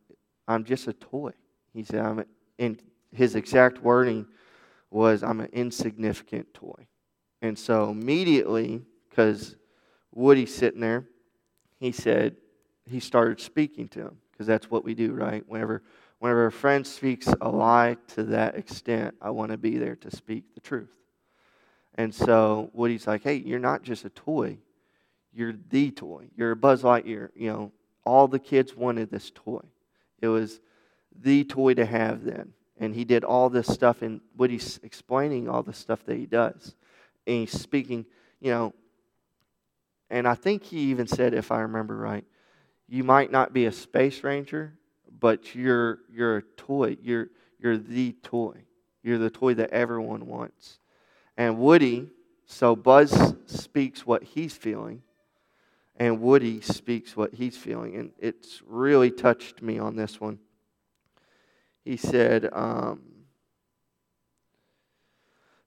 I'm 0.46 0.64
just 0.64 0.86
a 0.88 0.92
toy." 0.92 1.32
He 1.72 1.84
said, 1.84 2.00
"I'm," 2.00 2.24
and 2.58 2.80
his 3.12 3.34
exact 3.34 3.82
wording 3.82 4.26
was, 4.90 5.22
I'm 5.22 5.40
an 5.40 5.50
insignificant 5.52 6.52
toy. 6.54 6.86
And 7.40 7.58
so 7.58 7.90
immediately, 7.90 8.82
because 9.08 9.56
Woody's 10.12 10.54
sitting 10.54 10.80
there, 10.80 11.06
he 11.78 11.92
said, 11.92 12.36
he 12.86 13.00
started 13.00 13.40
speaking 13.40 13.88
to 13.88 14.00
him, 14.00 14.18
because 14.42 14.48
that's 14.48 14.72
what 14.72 14.84
we 14.84 14.92
do, 14.92 15.12
right? 15.12 15.44
Whenever, 15.46 15.84
whenever 16.18 16.46
a 16.46 16.52
friend 16.52 16.84
speaks 16.84 17.28
a 17.40 17.48
lie 17.48 17.96
to 18.08 18.24
that 18.24 18.56
extent, 18.56 19.14
I 19.22 19.30
want 19.30 19.52
to 19.52 19.56
be 19.56 19.78
there 19.78 19.94
to 19.94 20.10
speak 20.10 20.52
the 20.54 20.60
truth. 20.60 20.98
And 21.94 22.12
so 22.12 22.68
Woody's 22.72 23.06
like, 23.06 23.22
hey, 23.22 23.36
you're 23.36 23.60
not 23.60 23.84
just 23.84 24.04
a 24.04 24.10
toy, 24.10 24.58
you're 25.32 25.54
the 25.70 25.92
toy. 25.92 26.26
You're 26.36 26.50
a 26.50 26.56
Buzz 26.56 26.82
Lightyear. 26.82 27.28
You 27.36 27.52
know, 27.52 27.72
all 28.04 28.26
the 28.26 28.40
kids 28.40 28.74
wanted 28.74 29.12
this 29.12 29.30
toy. 29.32 29.62
It 30.20 30.26
was 30.26 30.60
the 31.16 31.44
toy 31.44 31.74
to 31.74 31.86
have 31.86 32.24
then 32.24 32.52
and 32.78 32.96
he 32.96 33.04
did 33.04 33.22
all 33.22 33.48
this 33.48 33.68
stuff 33.68 34.02
and 34.02 34.20
he's 34.48 34.80
explaining 34.82 35.48
all 35.48 35.62
the 35.62 35.72
stuff 35.72 36.04
that 36.06 36.16
he 36.16 36.24
does 36.24 36.74
and 37.26 37.36
he's 37.40 37.52
speaking 37.52 38.06
you 38.40 38.50
know 38.50 38.72
and 40.08 40.26
i 40.26 40.34
think 40.34 40.64
he 40.64 40.78
even 40.78 41.06
said 41.06 41.34
if 41.34 41.52
i 41.52 41.60
remember 41.60 41.94
right 41.94 42.24
you 42.92 43.04
might 43.04 43.32
not 43.32 43.52
be 43.52 43.64
a 43.64 43.72
space 43.72 44.22
ranger 44.22 44.74
but 45.22 45.54
you're 45.54 46.00
you're 46.12 46.38
a 46.38 46.42
toy. 46.42 46.98
You're 47.00 47.28
you're 47.58 47.78
the 47.78 48.12
toy. 48.24 48.56
You're 49.02 49.18
the 49.18 49.30
toy 49.30 49.54
that 49.54 49.70
everyone 49.70 50.26
wants. 50.26 50.80
And 51.36 51.58
woody 51.58 52.10
so 52.44 52.76
buzz 52.76 53.34
speaks 53.46 54.04
what 54.04 54.22
he's 54.22 54.54
feeling 54.54 55.02
and 55.96 56.20
woody 56.20 56.60
speaks 56.60 57.16
what 57.16 57.34
he's 57.34 57.56
feeling. 57.56 57.94
And 57.96 58.10
it's 58.18 58.60
really 58.66 59.10
touched 59.10 59.62
me 59.62 59.78
on 59.78 59.96
this 59.96 60.20
one. 60.20 60.40
He 61.84 61.96
said, 61.96 62.48
um, 62.52 63.00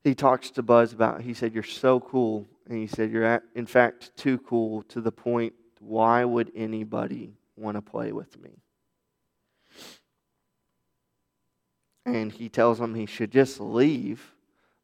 he 0.03 0.13
talks 0.13 0.51
to 0.51 0.63
Buzz 0.63 0.93
about, 0.93 1.21
he 1.21 1.33
said, 1.33 1.53
You're 1.53 1.63
so 1.63 1.99
cool. 1.99 2.45
And 2.67 2.77
he 2.77 2.87
said, 2.87 3.09
You're, 3.09 3.23
at, 3.23 3.43
in 3.55 3.65
fact, 3.65 4.15
too 4.15 4.37
cool 4.37 4.83
to 4.83 5.01
the 5.01 5.11
point, 5.11 5.53
why 5.79 6.23
would 6.25 6.51
anybody 6.55 7.33
want 7.55 7.75
to 7.77 7.81
play 7.81 8.11
with 8.11 8.39
me? 8.41 8.51
And 12.05 12.31
he 12.31 12.49
tells 12.49 12.79
him 12.79 12.93
he 12.93 13.05
should 13.05 13.31
just 13.31 13.59
leave 13.59 14.33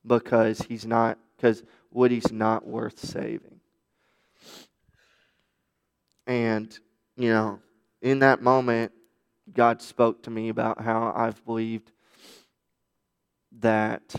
because 0.05 0.61
he's 0.61 0.85
not, 0.85 1.17
because 1.37 1.63
Woody's 1.91 2.31
not 2.31 2.65
worth 2.65 2.99
saving. 2.99 3.59
And, 6.25 6.77
you 7.15 7.29
know, 7.29 7.59
in 8.01 8.19
that 8.19 8.41
moment, 8.41 8.91
God 9.53 9.81
spoke 9.81 10.23
to 10.23 10.29
me 10.29 10.49
about 10.49 10.81
how 10.81 11.13
I've 11.15 11.43
believed 11.45 11.91
that, 13.59 14.15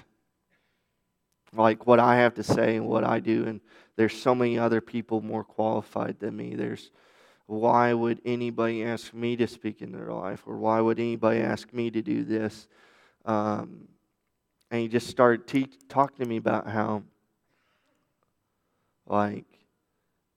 like, 1.55 1.87
what 1.87 1.99
I 1.99 2.17
have 2.17 2.35
to 2.35 2.43
say 2.43 2.77
and 2.77 2.87
what 2.87 3.03
I 3.03 3.21
do, 3.21 3.47
and 3.47 3.61
there's 4.03 4.21
so 4.21 4.35
many 4.35 4.59
other 4.59 4.81
people 4.81 5.21
more 5.21 5.45
qualified 5.45 6.19
than 6.19 6.37
me. 6.37 6.57
There's 6.57 6.91
why 7.47 7.93
would 7.93 8.21
anybody 8.25 8.83
ask 8.83 9.15
me 9.15 9.37
to 9.37 9.47
speak 9.47 9.81
in 9.81 9.93
their 9.93 10.12
life, 10.12 10.43
or 10.45 10.57
why 10.57 10.81
would 10.81 10.99
anybody 10.99 11.38
ask 11.38 11.73
me 11.73 11.88
to 11.93 12.03
do 12.03 12.25
this? 12.25 12.67
Um, 13.25 13.87
and 14.73 14.81
he 14.81 14.88
just 14.88 15.07
started 15.07 15.47
te- 15.47 15.79
talking 15.88 16.25
to 16.25 16.29
me 16.29 16.37
about 16.37 16.67
how, 16.67 17.05
like, 19.07 19.45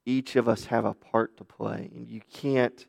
each 0.05 0.35
of 0.35 0.47
us 0.47 0.65
have 0.65 0.85
a 0.85 0.93
part 0.93 1.35
to 1.37 1.43
play, 1.43 1.89
and 1.95 2.07
you 2.07 2.21
can't 2.31 2.85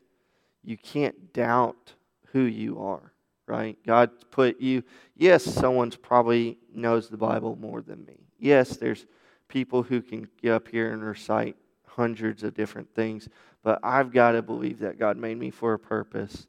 you 0.63 0.77
can't 0.77 1.33
doubt 1.33 1.95
who 2.33 2.41
you 2.41 2.79
are, 2.81 3.13
right? 3.47 3.79
God 3.83 4.11
put 4.29 4.61
you. 4.61 4.83
Yes, 5.15 5.43
someone's 5.43 5.95
probably 5.95 6.59
knows 6.71 7.09
the 7.09 7.17
Bible 7.17 7.55
more 7.55 7.81
than 7.81 8.05
me. 8.05 8.27
Yes, 8.37 8.77
there's 8.77 9.07
people 9.47 9.83
who 9.83 10.01
can 10.01 10.27
get 10.41 10.53
up 10.53 10.67
here 10.67 10.91
and 10.91 11.03
recite 11.03 11.55
hundreds 11.85 12.43
of 12.43 12.53
different 12.53 12.93
things, 12.93 13.27
but 13.63 13.79
I've 13.83 14.11
got 14.11 14.31
to 14.31 14.41
believe 14.41 14.79
that 14.79 14.99
God 14.99 15.17
made 15.17 15.37
me 15.37 15.49
for 15.49 15.73
a 15.73 15.79
purpose 15.79 16.47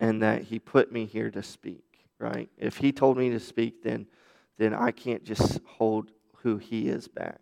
and 0.00 0.22
that 0.22 0.42
He 0.42 0.58
put 0.58 0.92
me 0.92 1.06
here 1.06 1.30
to 1.30 1.42
speak, 1.42 1.84
right? 2.18 2.48
If 2.56 2.78
He 2.78 2.92
told 2.92 3.16
me 3.16 3.30
to 3.30 3.40
speak, 3.40 3.82
then 3.82 4.06
then 4.58 4.74
I 4.74 4.90
can't 4.90 5.24
just 5.24 5.60
hold 5.64 6.10
who 6.36 6.58
He 6.58 6.88
is 6.88 7.08
back. 7.08 7.40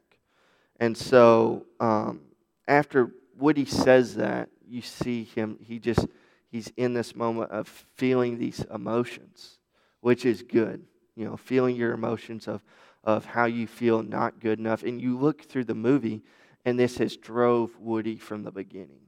And 0.79 0.97
so 0.97 1.67
um, 1.79 2.23
after 2.67 3.13
Woody 3.37 3.67
says 3.67 4.17
that, 4.17 4.49
you 4.67 4.81
see 4.81 5.25
him, 5.25 5.59
he 5.61 5.79
just, 5.79 6.07
he's 6.51 6.73
in 6.77 6.95
this 6.95 7.17
moment 7.17 7.51
of 7.51 7.69
feeling 7.97 8.39
these 8.39 8.65
emotions, 8.73 9.59
which 10.01 10.25
is 10.25 10.43
good. 10.43 10.85
You 11.17 11.25
know, 11.27 11.37
feeling 11.37 11.77
your 11.77 11.93
emotions 11.93 12.47
of, 12.47 12.63
of 13.05 13.25
how 13.25 13.47
you 13.47 13.67
feel 13.67 14.03
not 14.03 14.41
good 14.41 14.59
enough. 14.59 14.83
And 14.83 15.01
you 15.01 15.19
look 15.19 15.43
through 15.43 15.65
the 15.65 15.75
movie, 15.75 16.23
and 16.65 16.79
this 16.79 16.99
has 16.99 17.17
drove 17.17 17.79
Woody 17.79 18.17
from 18.17 18.43
the 18.43 18.53
beginning. 18.53 19.01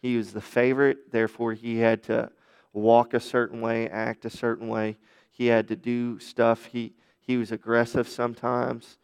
He 0.00 0.16
was 0.16 0.32
the 0.32 0.40
favorite, 0.40 1.10
therefore, 1.12 1.52
he 1.52 1.78
had 1.78 2.02
to 2.04 2.30
walk 2.72 3.14
a 3.14 3.20
certain 3.20 3.60
way, 3.60 3.88
act 3.88 4.24
a 4.24 4.30
certain 4.30 4.68
way. 4.68 4.96
He 5.30 5.46
had 5.46 5.68
to 5.68 5.76
do 5.76 6.18
stuff. 6.18 6.66
He, 6.66 6.94
he 7.20 7.36
was 7.36 7.52
aggressive 7.52 8.08
sometimes. 8.08 8.98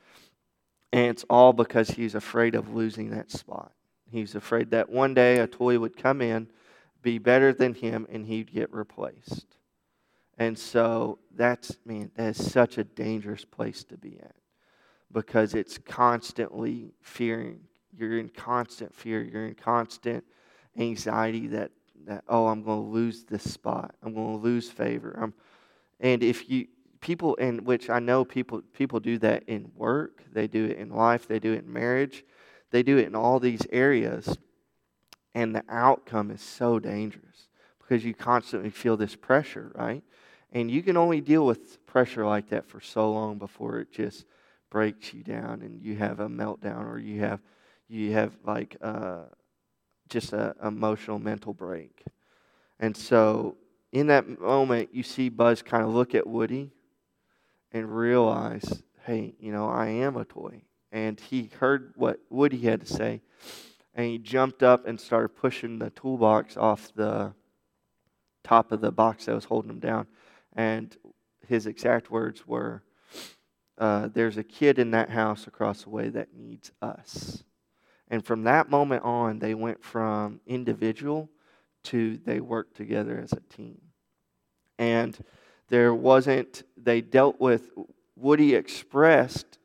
And 0.92 1.06
it's 1.06 1.24
all 1.28 1.52
because 1.52 1.90
he's 1.90 2.14
afraid 2.14 2.54
of 2.54 2.74
losing 2.74 3.10
that 3.10 3.30
spot. 3.30 3.72
He's 4.10 4.36
afraid 4.36 4.70
that 4.70 4.90
one 4.90 5.14
day 5.14 5.38
a 5.38 5.46
toy 5.46 5.78
would 5.78 5.96
come 5.96 6.20
in, 6.20 6.48
be 7.02 7.18
better 7.18 7.52
than 7.52 7.74
him, 7.74 8.06
and 8.10 8.26
he'd 8.26 8.52
get 8.52 8.72
replaced. 8.72 9.46
And 10.38 10.58
so 10.58 11.18
that's, 11.34 11.76
man, 11.84 12.10
that 12.16 12.36
is 12.36 12.50
such 12.50 12.78
a 12.78 12.84
dangerous 12.84 13.44
place 13.44 13.84
to 13.84 13.96
be 13.96 14.18
at 14.20 14.34
because 15.12 15.54
it's 15.54 15.78
constantly 15.78 16.92
fearing. 17.00 17.60
You're 17.96 18.18
in 18.18 18.28
constant 18.28 18.94
fear. 18.94 19.22
You're 19.22 19.46
in 19.46 19.54
constant 19.54 20.24
anxiety 20.76 21.46
that, 21.48 21.70
that 22.06 22.24
oh, 22.28 22.48
I'm 22.48 22.62
going 22.62 22.84
to 22.84 22.90
lose 22.90 23.24
this 23.24 23.48
spot. 23.48 23.94
I'm 24.02 24.14
going 24.14 24.36
to 24.36 24.42
lose 24.42 24.68
favor. 24.68 25.16
I'm, 25.20 25.32
and 26.00 26.22
if 26.22 26.50
you, 26.50 26.66
people 27.00 27.34
in 27.34 27.64
which 27.64 27.90
I 27.90 27.98
know 27.98 28.24
people 28.24 28.62
people 28.72 28.98
do 28.98 29.18
that 29.18 29.44
in 29.46 29.70
work, 29.76 30.24
they 30.32 30.46
do 30.46 30.64
it 30.64 30.78
in 30.78 30.88
life, 30.88 31.28
they 31.28 31.38
do 31.38 31.52
it 31.52 31.64
in 31.64 31.72
marriage, 31.72 32.24
they 32.70 32.82
do 32.82 32.96
it 32.96 33.06
in 33.06 33.14
all 33.14 33.38
these 33.38 33.66
areas, 33.70 34.38
and 35.34 35.54
the 35.54 35.62
outcome 35.68 36.30
is 36.30 36.40
so 36.40 36.78
dangerous 36.78 37.48
because 37.78 38.04
you 38.04 38.14
constantly 38.14 38.70
feel 38.70 38.96
this 38.96 39.14
pressure, 39.14 39.70
right? 39.74 40.02
And 40.54 40.70
you 40.70 40.82
can 40.82 40.96
only 40.96 41.20
deal 41.20 41.44
with 41.44 41.84
pressure 41.84 42.24
like 42.24 42.48
that 42.50 42.64
for 42.66 42.80
so 42.80 43.10
long 43.12 43.38
before 43.38 43.80
it 43.80 43.92
just 43.92 44.24
breaks 44.70 45.12
you 45.12 45.22
down 45.22 45.62
and 45.62 45.82
you 45.82 45.96
have 45.96 46.20
a 46.20 46.28
meltdown 46.28 46.88
or 46.88 46.98
you 46.98 47.20
have 47.20 47.40
you 47.88 48.12
have 48.12 48.36
like 48.44 48.76
uh, 48.80 49.24
just 50.08 50.32
an 50.32 50.54
emotional 50.62 51.18
mental 51.18 51.52
break. 51.52 52.02
And 52.80 52.96
so 52.96 53.56
in 53.92 54.06
that 54.08 54.40
moment, 54.40 54.90
you 54.92 55.02
see 55.02 55.28
Buzz 55.28 55.62
kind 55.62 55.84
of 55.84 55.90
look 55.90 56.14
at 56.14 56.26
Woody 56.26 56.72
and 57.72 57.94
realize, 57.94 58.82
hey, 59.04 59.34
you 59.38 59.52
know, 59.52 59.68
I 59.68 59.86
am 59.88 60.16
a 60.16 60.24
toy. 60.24 60.62
And 60.90 61.18
he 61.18 61.50
heard 61.58 61.92
what 61.96 62.20
Woody 62.30 62.58
had 62.58 62.80
to 62.80 62.86
say, 62.86 63.20
and 63.94 64.06
he 64.06 64.18
jumped 64.18 64.62
up 64.62 64.86
and 64.86 65.00
started 65.00 65.30
pushing 65.30 65.78
the 65.78 65.90
toolbox 65.90 66.56
off 66.56 66.92
the 66.94 67.32
top 68.44 68.72
of 68.72 68.80
the 68.80 68.92
box 68.92 69.26
that 69.26 69.34
was 69.34 69.44
holding 69.44 69.70
him 69.70 69.80
down. 69.80 70.06
And 70.54 70.96
his 71.48 71.66
exact 71.66 72.10
words 72.10 72.46
were, 72.46 72.82
uh, 73.78 74.08
There's 74.08 74.38
a 74.38 74.44
kid 74.44 74.78
in 74.78 74.92
that 74.92 75.10
house 75.10 75.46
across 75.46 75.84
the 75.84 75.90
way 75.90 76.08
that 76.10 76.34
needs 76.34 76.70
us. 76.80 77.44
And 78.08 78.24
from 78.24 78.44
that 78.44 78.70
moment 78.70 79.02
on, 79.04 79.38
they 79.38 79.54
went 79.54 79.82
from 79.82 80.40
individual 80.46 81.30
to 81.84 82.18
they 82.24 82.40
worked 82.40 82.76
together 82.76 83.20
as 83.22 83.32
a 83.32 83.40
team. 83.40 83.80
And 84.78 85.16
there 85.68 85.94
wasn't, 85.94 86.62
they 86.76 87.00
dealt 87.00 87.40
with, 87.40 87.70
Woody 88.16 88.54
expressed 88.54 89.58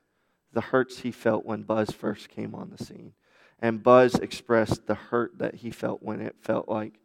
the 0.53 0.61
hurts 0.61 0.99
he 0.99 1.11
felt 1.11 1.45
when 1.45 1.63
Buzz 1.63 1.91
first 1.91 2.29
came 2.29 2.55
on 2.55 2.69
the 2.75 2.83
scene. 2.83 3.13
And 3.59 3.83
Buzz 3.83 4.15
expressed 4.15 4.87
the 4.87 4.95
hurt 4.95 5.37
that 5.39 5.55
he 5.55 5.69
felt 5.69 6.01
when 6.01 6.21
it 6.21 6.35
felt 6.41 6.69
like 6.69 6.99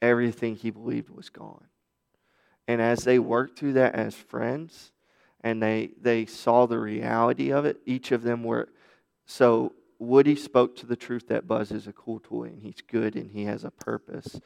everything 0.00 0.56
he 0.56 0.70
believed 0.70 1.10
was 1.10 1.28
gone. 1.28 1.66
And 2.68 2.82
as 2.82 3.00
they 3.00 3.18
worked 3.18 3.58
through 3.58 3.72
that 3.72 3.94
as 3.94 4.14
friends, 4.14 4.92
and 5.40 5.62
they, 5.62 5.90
they 6.00 6.26
saw 6.26 6.66
the 6.66 6.78
reality 6.78 7.50
of 7.50 7.64
it, 7.64 7.80
each 7.86 8.12
of 8.12 8.22
them 8.22 8.44
were. 8.44 8.68
So 9.24 9.72
Woody 9.98 10.36
spoke 10.36 10.76
to 10.76 10.86
the 10.86 10.96
truth 10.96 11.28
that 11.28 11.48
Buzz 11.48 11.72
is 11.72 11.86
a 11.86 11.92
cool 11.92 12.20
toy 12.20 12.44
and 12.44 12.62
he's 12.62 12.82
good 12.86 13.16
and 13.16 13.30
he 13.30 13.44
has 13.44 13.64
a 13.64 13.70
purpose. 13.70 14.40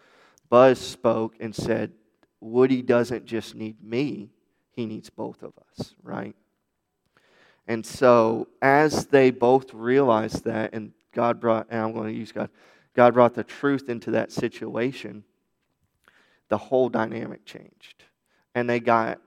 Buzz 0.48 0.78
spoke 0.78 1.34
and 1.40 1.54
said, 1.54 1.92
Woody 2.40 2.80
doesn't 2.80 3.26
just 3.26 3.54
need 3.54 3.82
me, 3.82 4.30
he 4.70 4.86
needs 4.86 5.10
both 5.10 5.42
of 5.42 5.52
us, 5.58 5.94
right? 6.02 6.36
And 7.66 7.84
so, 7.84 8.48
as 8.60 9.06
they 9.06 9.30
both 9.30 9.72
realized 9.72 10.44
that, 10.44 10.74
and 10.74 10.92
God 11.12 11.40
brought, 11.40 11.68
and 11.70 11.80
I'm 11.80 11.92
going 11.92 12.12
to 12.12 12.18
use 12.18 12.32
God, 12.32 12.50
God 12.94 13.14
brought 13.14 13.34
the 13.34 13.44
truth 13.44 13.88
into 13.88 14.10
that 14.12 14.32
situation, 14.32 15.24
the 16.48 16.58
whole 16.58 16.88
dynamic 16.88 17.44
changed. 17.44 18.04
And 18.54 18.68
they 18.68 18.80
got, 18.80 19.20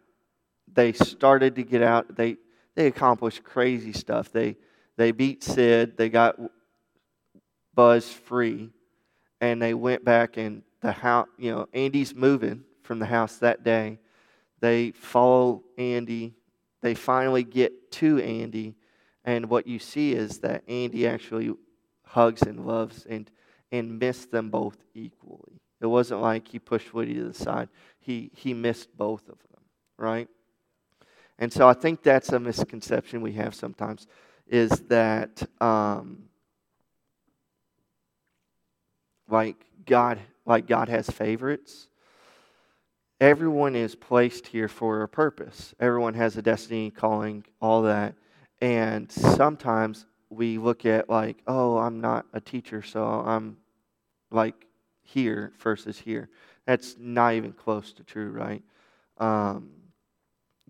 they 0.72 0.94
started 0.94 1.56
to 1.56 1.64
get 1.64 1.82
out, 1.82 2.16
they, 2.16 2.38
they 2.76 2.88
accomplished 2.88 3.44
crazy 3.44 3.94
stuff. 3.94 4.32
They, 4.32 4.58
they 4.98 5.12
beat 5.12 5.44
Sid, 5.44 5.98
they 5.98 6.10
got 6.10 6.40
Buzz 7.74 8.10
free, 8.10 8.70
and 9.42 9.62
they 9.62 9.74
went 9.74 10.06
back 10.06 10.38
and 10.38 10.64
the 10.82 10.92
house, 10.92 11.28
you 11.38 11.52
know, 11.52 11.68
Andy's 11.74 12.14
moving 12.14 12.64
from 12.84 13.00
the 13.00 13.06
house 13.06 13.38
that 13.38 13.64
day. 13.64 14.00
They 14.60 14.92
follow 14.92 15.64
Andy. 15.78 16.36
They 16.82 16.94
finally 16.94 17.44
get 17.44 17.92
to 17.94 18.20
Andy. 18.20 18.76
And 19.24 19.50
what 19.50 19.68
you 19.68 19.80
see 19.80 20.14
is 20.14 20.40
that 20.40 20.64
Andy 20.68 21.08
actually 21.08 21.52
hugs 22.06 22.44
and 22.44 22.66
loves 22.66 23.06
and, 23.10 23.30
and 23.72 24.00
missed 24.00 24.32
them 24.32 24.50
both 24.50 24.78
equally. 24.94 25.55
It 25.82 25.88
wasn't 25.88 26.22
like 26.22 26.48
he 26.48 26.60
pushed 26.60 26.94
Woody 26.94 27.16
to 27.16 27.26
the 27.26 27.34
side, 27.34 27.70
he, 28.00 28.32
he 28.36 28.54
missed 28.54 28.96
both 28.98 29.24
of 29.30 29.40
them, 29.52 29.62
right? 29.98 30.28
And 31.38 31.52
so 31.52 31.68
I 31.68 31.74
think 31.74 32.02
that's 32.02 32.30
a 32.30 32.40
misconception 32.40 33.22
we 33.22 33.34
have 33.34 33.54
sometimes 33.54 34.08
is 34.48 34.70
that 34.88 35.42
um, 35.60 36.26
like 39.28 39.58
God 39.86 40.20
like 40.46 40.68
God 40.68 40.88
has 40.88 41.10
favorites 41.10 41.88
everyone 43.22 43.76
is 43.76 43.96
placed 43.96 44.48
here 44.48 44.68
for 44.68 45.02
a 45.04 45.08
purpose. 45.08 45.74
Everyone 45.80 46.14
has 46.16 46.38
a 46.38 46.42
destiny, 46.42 46.92
calling, 46.92 47.46
all 47.62 47.84
that. 47.84 48.16
And 48.62 49.12
sometimes 49.12 50.06
we 50.30 50.58
look 50.58 50.86
at, 50.86 51.10
like, 51.10 51.38
oh, 51.48 51.78
I'm 51.78 52.02
not 52.02 52.26
a 52.34 52.42
teacher, 52.42 52.82
so 52.82 53.04
I'm 53.04 53.58
like 54.32 54.65
here 55.06 55.54
versus 55.60 55.98
here. 55.98 56.30
That's 56.66 56.96
not 57.00 57.34
even 57.34 57.54
close 57.54 57.94
to 57.94 58.04
true, 58.04 58.32
right? 58.32 58.64
Um, 59.18 59.70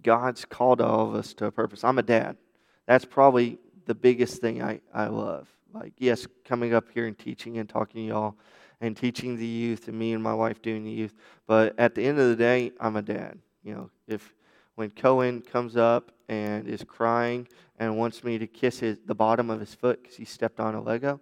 God's 0.03 0.45
called 0.45 0.81
all 0.81 1.09
of 1.09 1.15
us 1.15 1.33
to 1.35 1.45
a 1.45 1.51
purpose. 1.51 1.83
I'm 1.83 1.97
a 1.97 2.03
dad. 2.03 2.37
That's 2.85 3.05
probably 3.05 3.57
the 3.85 3.95
biggest 3.95 4.41
thing 4.41 4.61
I, 4.61 4.81
I 4.93 5.07
love. 5.07 5.47
Like, 5.73 5.93
yes, 5.97 6.27
coming 6.43 6.73
up 6.73 6.85
here 6.93 7.07
and 7.07 7.17
teaching 7.17 7.57
and 7.57 7.67
talking 7.67 8.03
to 8.03 8.07
y'all 8.07 8.35
and 8.81 8.95
teaching 8.95 9.37
the 9.37 9.45
youth 9.45 9.87
and 9.87 9.97
me 9.97 10.13
and 10.13 10.21
my 10.21 10.33
wife 10.33 10.61
doing 10.61 10.83
the 10.83 10.91
youth. 10.91 11.13
But 11.47 11.77
at 11.79 11.95
the 11.95 12.05
end 12.05 12.19
of 12.19 12.29
the 12.29 12.35
day, 12.35 12.71
I'm 12.79 12.95
a 12.97 13.01
dad. 13.01 13.39
You 13.63 13.73
know, 13.73 13.89
if 14.07 14.33
when 14.75 14.91
Cohen 14.91 15.41
comes 15.41 15.75
up 15.75 16.11
and 16.29 16.67
is 16.67 16.83
crying 16.83 17.47
and 17.79 17.97
wants 17.97 18.23
me 18.23 18.37
to 18.37 18.47
kiss 18.47 18.79
his, 18.79 18.97
the 19.05 19.15
bottom 19.15 19.49
of 19.49 19.59
his 19.59 19.73
foot 19.73 20.01
because 20.01 20.17
he 20.17 20.25
stepped 20.25 20.59
on 20.59 20.75
a 20.75 20.81
Lego, 20.81 21.19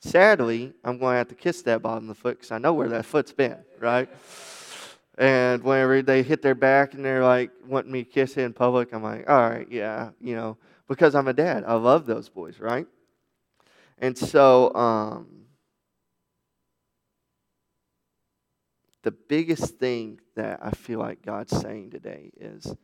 sadly, 0.00 0.72
I'm 0.82 0.98
going 0.98 1.14
to 1.14 1.18
have 1.18 1.28
to 1.28 1.34
kiss 1.34 1.62
that 1.62 1.82
bottom 1.82 2.10
of 2.10 2.16
the 2.16 2.20
foot 2.20 2.38
because 2.38 2.50
I 2.50 2.58
know 2.58 2.72
where 2.72 2.88
that 2.88 3.04
foot's 3.04 3.32
been, 3.32 3.58
right? 3.78 4.08
And 5.16 5.62
whenever 5.62 6.02
they 6.02 6.22
hit 6.22 6.42
their 6.42 6.54
back 6.54 6.94
and 6.94 7.04
they're 7.04 7.22
like 7.22 7.50
wanting 7.66 7.92
me 7.92 8.04
to 8.04 8.10
kiss 8.10 8.36
it 8.36 8.42
in 8.42 8.52
public, 8.52 8.92
I'm 8.92 9.02
like, 9.02 9.28
all 9.28 9.48
right, 9.48 9.66
yeah, 9.70 10.10
you 10.20 10.34
know, 10.34 10.56
because 10.88 11.14
I'm 11.14 11.28
a 11.28 11.32
dad. 11.32 11.64
I 11.66 11.74
love 11.74 12.06
those 12.06 12.28
boys, 12.28 12.58
right? 12.58 12.86
And 13.98 14.16
so, 14.16 14.74
um, 14.74 15.40
the 19.02 19.10
biggest 19.10 19.76
thing 19.76 20.20
that 20.36 20.60
I 20.62 20.70
feel 20.70 20.98
like 20.98 21.22
God's 21.22 21.56
saying 21.58 21.90
today 21.90 22.30
is 22.38 22.74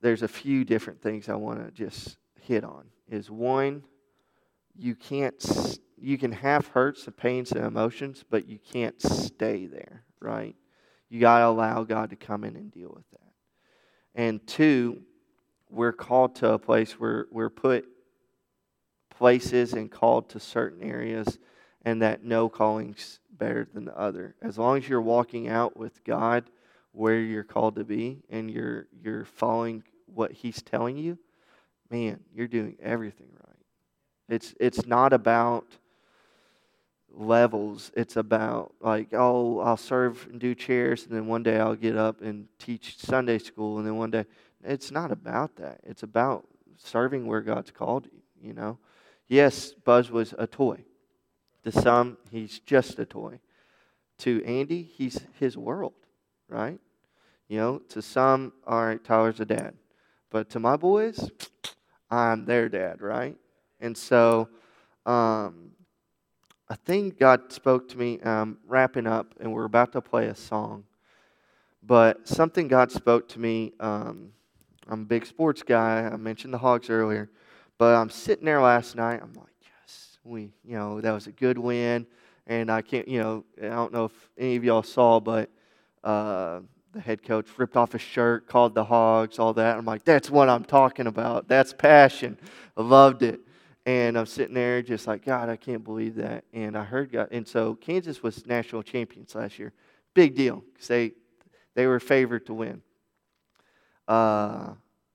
there's 0.00 0.22
a 0.22 0.28
few 0.28 0.64
different 0.64 1.02
things 1.02 1.28
I 1.28 1.34
want 1.34 1.64
to 1.64 1.70
just 1.70 2.16
hit 2.40 2.64
on. 2.64 2.84
Is 3.10 3.30
one, 3.30 3.82
you 4.78 4.94
can't 4.94 5.78
you 6.00 6.16
can 6.16 6.30
have 6.30 6.68
hurts 6.68 7.06
and 7.06 7.16
pains 7.16 7.50
and 7.50 7.64
emotions, 7.64 8.24
but 8.30 8.48
you 8.48 8.58
can't 8.58 9.00
stay 9.02 9.66
there, 9.66 10.04
right? 10.20 10.54
You 11.08 11.20
got 11.20 11.40
to 11.40 11.46
allow 11.46 11.82
God 11.82 12.10
to 12.10 12.16
come 12.16 12.44
in 12.44 12.54
and 12.54 12.70
deal 12.70 12.92
with 12.94 13.10
that. 13.10 13.32
And 14.14 14.46
two, 14.46 15.02
we're 15.68 15.92
called 15.92 16.36
to 16.36 16.52
a 16.52 16.58
place 16.58 16.92
where 16.92 17.26
we're 17.32 17.50
put 17.50 17.86
places 19.10 19.72
and 19.72 19.90
called 19.90 20.30
to 20.30 20.40
certain 20.40 20.82
areas, 20.82 21.38
and 21.82 22.02
that 22.02 22.22
no 22.22 22.48
calling's 22.48 23.18
better 23.30 23.68
than 23.72 23.84
the 23.84 23.98
other. 23.98 24.36
As 24.40 24.56
long 24.56 24.78
as 24.78 24.88
you're 24.88 25.02
walking 25.02 25.48
out 25.48 25.76
with 25.76 26.04
God 26.04 26.44
where 26.92 27.18
you're 27.18 27.44
called 27.44 27.76
to 27.76 27.84
be 27.84 28.22
and 28.30 28.50
you're 28.50 28.86
you're 29.02 29.24
following 29.24 29.82
what 30.06 30.32
he's 30.32 30.62
telling 30.62 30.96
you, 30.96 31.18
man, 31.90 32.20
you're 32.32 32.48
doing 32.48 32.76
everything 32.80 33.28
right. 33.46 33.47
It's 34.28 34.54
it's 34.60 34.86
not 34.86 35.12
about 35.12 35.64
levels. 37.10 37.90
It's 37.96 38.16
about 38.16 38.74
like, 38.80 39.08
oh, 39.12 39.60
I'll 39.60 39.76
serve 39.76 40.26
and 40.30 40.40
do 40.40 40.54
chairs, 40.54 41.04
and 41.04 41.14
then 41.14 41.26
one 41.26 41.42
day 41.42 41.58
I'll 41.58 41.74
get 41.74 41.96
up 41.96 42.20
and 42.20 42.48
teach 42.58 42.98
Sunday 42.98 43.38
school, 43.38 43.78
and 43.78 43.86
then 43.86 43.96
one 43.96 44.10
day 44.10 44.24
it's 44.62 44.90
not 44.90 45.10
about 45.10 45.56
that. 45.56 45.80
It's 45.84 46.02
about 46.02 46.46
serving 46.76 47.26
where 47.26 47.40
God's 47.40 47.70
called 47.70 48.06
you, 48.06 48.48
you 48.48 48.52
know. 48.52 48.78
Yes, 49.28 49.72
Buzz 49.72 50.10
was 50.10 50.34
a 50.38 50.46
toy. 50.46 50.84
To 51.64 51.72
some, 51.72 52.16
he's 52.30 52.60
just 52.60 52.98
a 52.98 53.04
toy. 53.04 53.40
To 54.18 54.42
Andy, 54.44 54.82
he's 54.82 55.20
his 55.38 55.56
world, 55.56 55.92
right? 56.48 56.80
You 57.48 57.58
know, 57.58 57.78
to 57.90 58.02
some, 58.02 58.52
all 58.66 58.84
right, 58.84 59.02
Tyler's 59.02 59.40
a 59.40 59.44
dad. 59.44 59.74
But 60.30 60.50
to 60.50 60.60
my 60.60 60.76
boys, 60.76 61.30
I'm 62.10 62.46
their 62.46 62.68
dad, 62.68 63.02
right? 63.02 63.36
And 63.80 63.96
so, 63.96 64.48
um, 65.06 65.70
a 66.68 66.76
thing 66.76 67.14
God 67.18 67.52
spoke 67.52 67.88
to 67.90 67.98
me, 67.98 68.20
um, 68.20 68.58
wrapping 68.66 69.06
up, 69.06 69.34
and 69.40 69.52
we're 69.52 69.64
about 69.64 69.92
to 69.92 70.00
play 70.00 70.26
a 70.26 70.34
song. 70.34 70.84
But 71.82 72.28
something 72.28 72.68
God 72.68 72.92
spoke 72.92 73.28
to 73.30 73.40
me, 73.40 73.72
um, 73.80 74.32
I'm 74.88 75.02
a 75.02 75.04
big 75.04 75.26
sports 75.26 75.62
guy. 75.62 76.08
I 76.12 76.16
mentioned 76.16 76.52
the 76.52 76.58
Hogs 76.58 76.90
earlier. 76.90 77.30
But 77.78 77.94
I'm 77.94 78.10
sitting 78.10 78.44
there 78.44 78.60
last 78.60 78.96
night. 78.96 79.20
I'm 79.22 79.32
like, 79.34 79.54
yes, 79.62 80.18
we, 80.24 80.52
you 80.64 80.76
know, 80.76 81.00
that 81.00 81.12
was 81.12 81.26
a 81.26 81.32
good 81.32 81.58
win. 81.58 82.06
And 82.46 82.70
I 82.70 82.82
can't, 82.82 83.06
you 83.06 83.20
know, 83.20 83.44
I 83.62 83.68
don't 83.68 83.92
know 83.92 84.06
if 84.06 84.30
any 84.36 84.56
of 84.56 84.64
y'all 84.64 84.82
saw, 84.82 85.20
but 85.20 85.50
uh, 86.02 86.60
the 86.92 87.00
head 87.00 87.22
coach 87.22 87.46
ripped 87.56 87.76
off 87.76 87.92
his 87.92 88.00
shirt, 88.00 88.46
called 88.48 88.74
the 88.74 88.84
Hogs, 88.84 89.38
all 89.38 89.52
that. 89.54 89.76
I'm 89.76 89.84
like, 89.84 90.04
that's 90.04 90.30
what 90.30 90.48
I'm 90.48 90.64
talking 90.64 91.06
about. 91.06 91.46
That's 91.46 91.72
passion. 91.72 92.38
I 92.76 92.82
loved 92.82 93.22
it. 93.22 93.40
And 93.88 94.18
I'm 94.18 94.26
sitting 94.26 94.54
there 94.54 94.82
just 94.82 95.06
like, 95.06 95.24
God, 95.24 95.48
I 95.48 95.56
can't 95.56 95.82
believe 95.82 96.16
that. 96.16 96.44
And 96.52 96.76
I 96.76 96.84
heard 96.84 97.10
God. 97.10 97.28
And 97.30 97.48
so 97.48 97.74
Kansas 97.74 98.22
was 98.22 98.44
national 98.44 98.82
champions 98.82 99.34
last 99.34 99.58
year. 99.58 99.72
Big 100.12 100.34
deal 100.34 100.62
they, 100.88 101.12
they 101.74 101.86
were 101.86 101.98
favored 101.98 102.44
to 102.46 102.52
win. 102.52 102.82
Uh, 104.06 104.74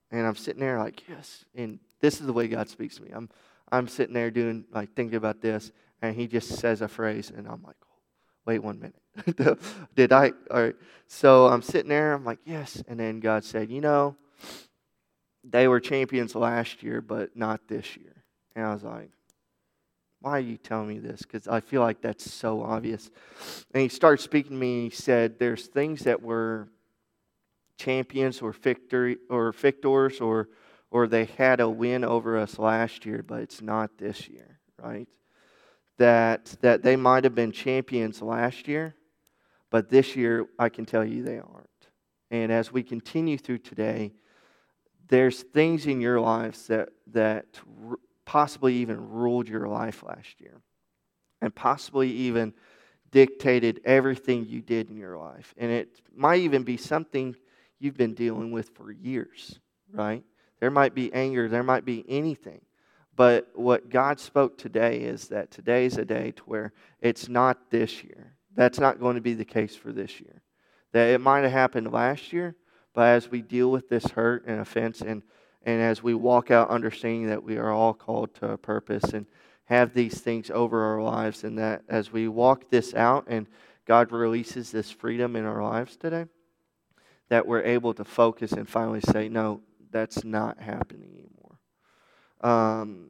and 0.10 0.26
I'm 0.26 0.36
sitting 0.36 0.60
there 0.60 0.80
like, 0.80 1.08
yes. 1.08 1.46
And 1.54 1.78
this 2.02 2.20
is 2.20 2.26
the 2.26 2.34
way 2.34 2.48
God 2.48 2.68
speaks 2.68 2.96
to 2.96 3.04
me. 3.04 3.12
I'm, 3.14 3.30
I'm 3.72 3.88
sitting 3.88 4.16
there 4.16 4.32
doing, 4.32 4.66
like, 4.72 4.96
thinking 4.96 5.18
about 5.18 5.40
this, 5.40 5.72
and 6.02 6.16
He 6.16 6.26
just 6.26 6.50
says 6.50 6.82
a 6.82 6.88
phrase, 6.88 7.30
and 7.30 7.48
I'm 7.48 7.62
like, 7.62 7.76
oh, 7.86 8.02
wait 8.48 8.58
one 8.58 8.80
minute. 8.80 9.60
Did 9.96 10.12
I? 10.12 10.32
All 10.50 10.64
right. 10.64 10.76
So 11.06 11.46
I'm 11.46 11.62
sitting 11.62 11.90
there, 11.90 12.14
I'm 12.14 12.26
like, 12.26 12.40
yes. 12.44 12.82
And 12.88 13.00
then 13.00 13.20
God 13.20 13.44
said, 13.44 13.70
you 13.70 13.82
know, 13.82 14.16
they 15.44 15.68
were 15.68 15.80
champions 15.80 16.34
last 16.34 16.82
year, 16.82 17.02
but 17.02 17.38
not 17.38 17.68
this 17.68 17.96
year. 17.98 18.23
And 18.56 18.66
I 18.66 18.74
was 18.74 18.84
like, 18.84 19.10
why 20.22 20.32
are 20.32 20.40
you 20.40 20.58
telling 20.58 20.88
me 20.88 21.00
this? 21.00 21.22
Because 21.22 21.48
I 21.48 21.60
feel 21.60 21.82
like 21.82 22.02
that's 22.02 22.32
so 22.32 22.64
obvious. 22.64 23.12
And 23.74 23.84
he 23.84 23.90
started 23.90 24.24
speaking 24.24 24.52
to 24.52 24.58
me, 24.58 24.84
he 24.84 24.90
said, 24.90 25.38
there's 25.38 25.68
things 25.68 26.02
that 26.02 26.22
were 26.22 26.70
champions 27.78 28.42
or 28.42 28.54
victory 28.54 29.18
or 29.30 29.52
victors 29.52 30.22
or 30.22 30.48
or 30.94 31.08
they 31.08 31.26
had 31.26 31.60
a 31.60 31.68
win 31.68 32.04
over 32.04 32.38
us 32.38 32.60
last 32.60 33.04
year, 33.04 33.26
but 33.28 33.42
it's 33.42 33.64
not 33.64 33.98
this 33.98 34.30
year, 34.30 34.60
right? 34.78 35.08
That, 35.98 36.56
that 36.62 36.84
they 36.84 36.96
might 36.96 37.24
have 37.24 37.34
been 37.34 37.52
champions 37.52 38.22
last 38.22 38.68
year, 38.68 38.96
but 39.72 39.90
this 39.90 40.16
year 40.16 40.46
I 40.60 40.70
can 40.70 40.86
tell 40.86 41.04
you 41.04 41.24
they 41.24 41.40
aren't. 41.40 41.68
And 42.30 42.52
as 42.52 42.72
we 42.72 42.84
continue 42.84 43.40
through 43.40 43.58
today, 43.58 44.14
there's 45.08 45.42
things 45.42 45.88
in 45.88 46.00
your 46.00 46.20
lives 46.20 46.68
that, 46.68 46.90
that 47.08 47.48
possibly 48.34 48.74
even 48.78 49.12
ruled 49.12 49.48
your 49.48 49.68
life 49.68 50.02
last 50.02 50.42
year 50.42 50.60
and 51.40 51.54
possibly 51.54 52.10
even 52.10 52.52
dictated 53.12 53.80
everything 53.86 54.44
you 54.44 54.60
did 54.60 54.90
in 54.90 54.98
your 54.98 55.16
life. 55.20 55.54
And 55.56 55.70
it 55.70 56.02
might 56.16 56.40
even 56.40 56.64
be 56.64 56.76
something 56.76 57.36
you've 57.78 57.96
been 57.96 58.16
dealing 58.16 58.52
with 58.52 58.70
for 58.70 58.92
years, 58.92 59.60
right? 59.92 60.24
There 60.60 60.72
might 60.72 60.96
be 60.96 61.14
anger, 61.14 61.48
there 61.48 61.62
might 61.62 61.86
be 61.86 62.04
anything. 62.10 62.62
But 63.16 63.52
what 63.54 63.92
God 63.92 64.20
spoke 64.20 64.58
today 64.58 65.02
is 65.02 65.28
that 65.28 65.52
today 65.52 65.86
is 65.86 66.00
a 66.00 66.06
day 66.06 66.32
to 66.32 66.44
where 66.46 66.74
it's 67.02 67.30
not 67.30 67.70
this 67.70 68.04
year. 68.04 68.34
That's 68.56 68.80
not 68.80 69.00
going 69.00 69.14
to 69.14 69.22
be 69.22 69.36
the 69.36 69.46
case 69.46 69.76
for 69.76 69.92
this 69.92 70.20
year. 70.20 70.42
That 70.92 71.10
it 71.10 71.22
might 71.22 71.44
have 71.44 71.52
happened 71.52 71.94
last 71.94 72.34
year, 72.34 72.56
but 72.96 73.10
as 73.10 73.30
we 73.30 73.44
deal 73.44 73.70
with 73.70 73.90
this 73.90 74.06
hurt 74.06 74.44
and 74.48 74.60
offense 74.60 75.02
and, 75.02 75.22
and 75.64 75.82
as 75.82 76.04
we 76.04 76.14
walk 76.14 76.52
out 76.52 76.70
understanding 76.70 77.28
that 77.28 77.44
we 77.44 77.58
are 77.58 77.72
all 77.72 77.94
called 77.94 78.34
to 78.36 78.52
a 78.52 78.58
purpose 78.58 79.14
and 79.14 79.26
have 79.66 79.94
these 79.94 80.20
things 80.20 80.52
over 80.52 80.84
our 80.84 81.02
lives, 81.02 81.44
and 81.44 81.58
that 81.58 81.84
as 81.88 82.12
we 82.12 82.28
walk 82.28 82.70
this 82.70 82.94
out 82.94 83.26
and 83.28 83.48
God 83.86 84.12
releases 84.12 84.72
this 84.72 84.92
freedom 84.92 85.36
in 85.36 85.46
our 85.46 85.64
lives 85.64 85.96
today, 85.96 86.26
that 87.30 87.48
we're 87.48 87.64
able 87.64 87.94
to 87.94 88.04
focus 88.04 88.52
and 88.52 88.68
finally 88.68 89.02
say, 89.02 89.30
no, 89.30 89.62
that's 89.92 90.24
not 90.24 90.60
happening 90.60 91.12
anymore. 91.14 91.60
Um, 92.42 93.10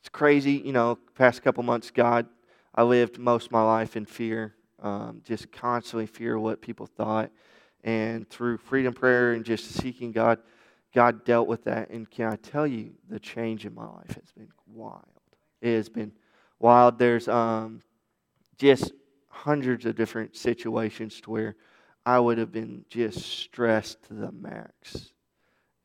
it's 0.00 0.08
crazy, 0.08 0.62
you 0.64 0.72
know, 0.72 0.98
past 1.14 1.42
couple 1.42 1.62
months, 1.62 1.90
God, 1.90 2.26
I 2.74 2.82
lived 2.82 3.18
most 3.18 3.46
of 3.46 3.52
my 3.52 3.62
life 3.62 3.96
in 3.96 4.04
fear, 4.04 4.54
um, 4.82 5.22
just 5.24 5.50
constantly 5.50 6.06
fear 6.06 6.38
what 6.38 6.60
people 6.60 6.86
thought. 6.86 7.30
And 7.82 8.28
through 8.30 8.58
freedom 8.58 8.94
prayer 8.94 9.32
and 9.32 9.44
just 9.44 9.66
seeking 9.66 10.10
God, 10.12 10.38
God 10.94 11.24
dealt 11.24 11.48
with 11.48 11.64
that. 11.64 11.90
And 11.90 12.08
can 12.08 12.32
I 12.32 12.36
tell 12.36 12.66
you, 12.66 12.92
the 13.08 13.18
change 13.18 13.66
in 13.66 13.74
my 13.74 13.86
life 13.86 14.14
has 14.14 14.32
been 14.36 14.48
wild. 14.66 15.02
It 15.60 15.74
has 15.74 15.88
been 15.88 16.12
wild. 16.58 16.98
There's 16.98 17.26
um, 17.28 17.80
just 18.56 18.92
hundreds 19.28 19.84
of 19.86 19.96
different 19.96 20.36
situations 20.36 21.20
to 21.22 21.30
where 21.30 21.56
I 22.06 22.20
would 22.20 22.38
have 22.38 22.52
been 22.52 22.84
just 22.88 23.20
stressed 23.20 24.04
to 24.04 24.14
the 24.14 24.30
max. 24.30 25.12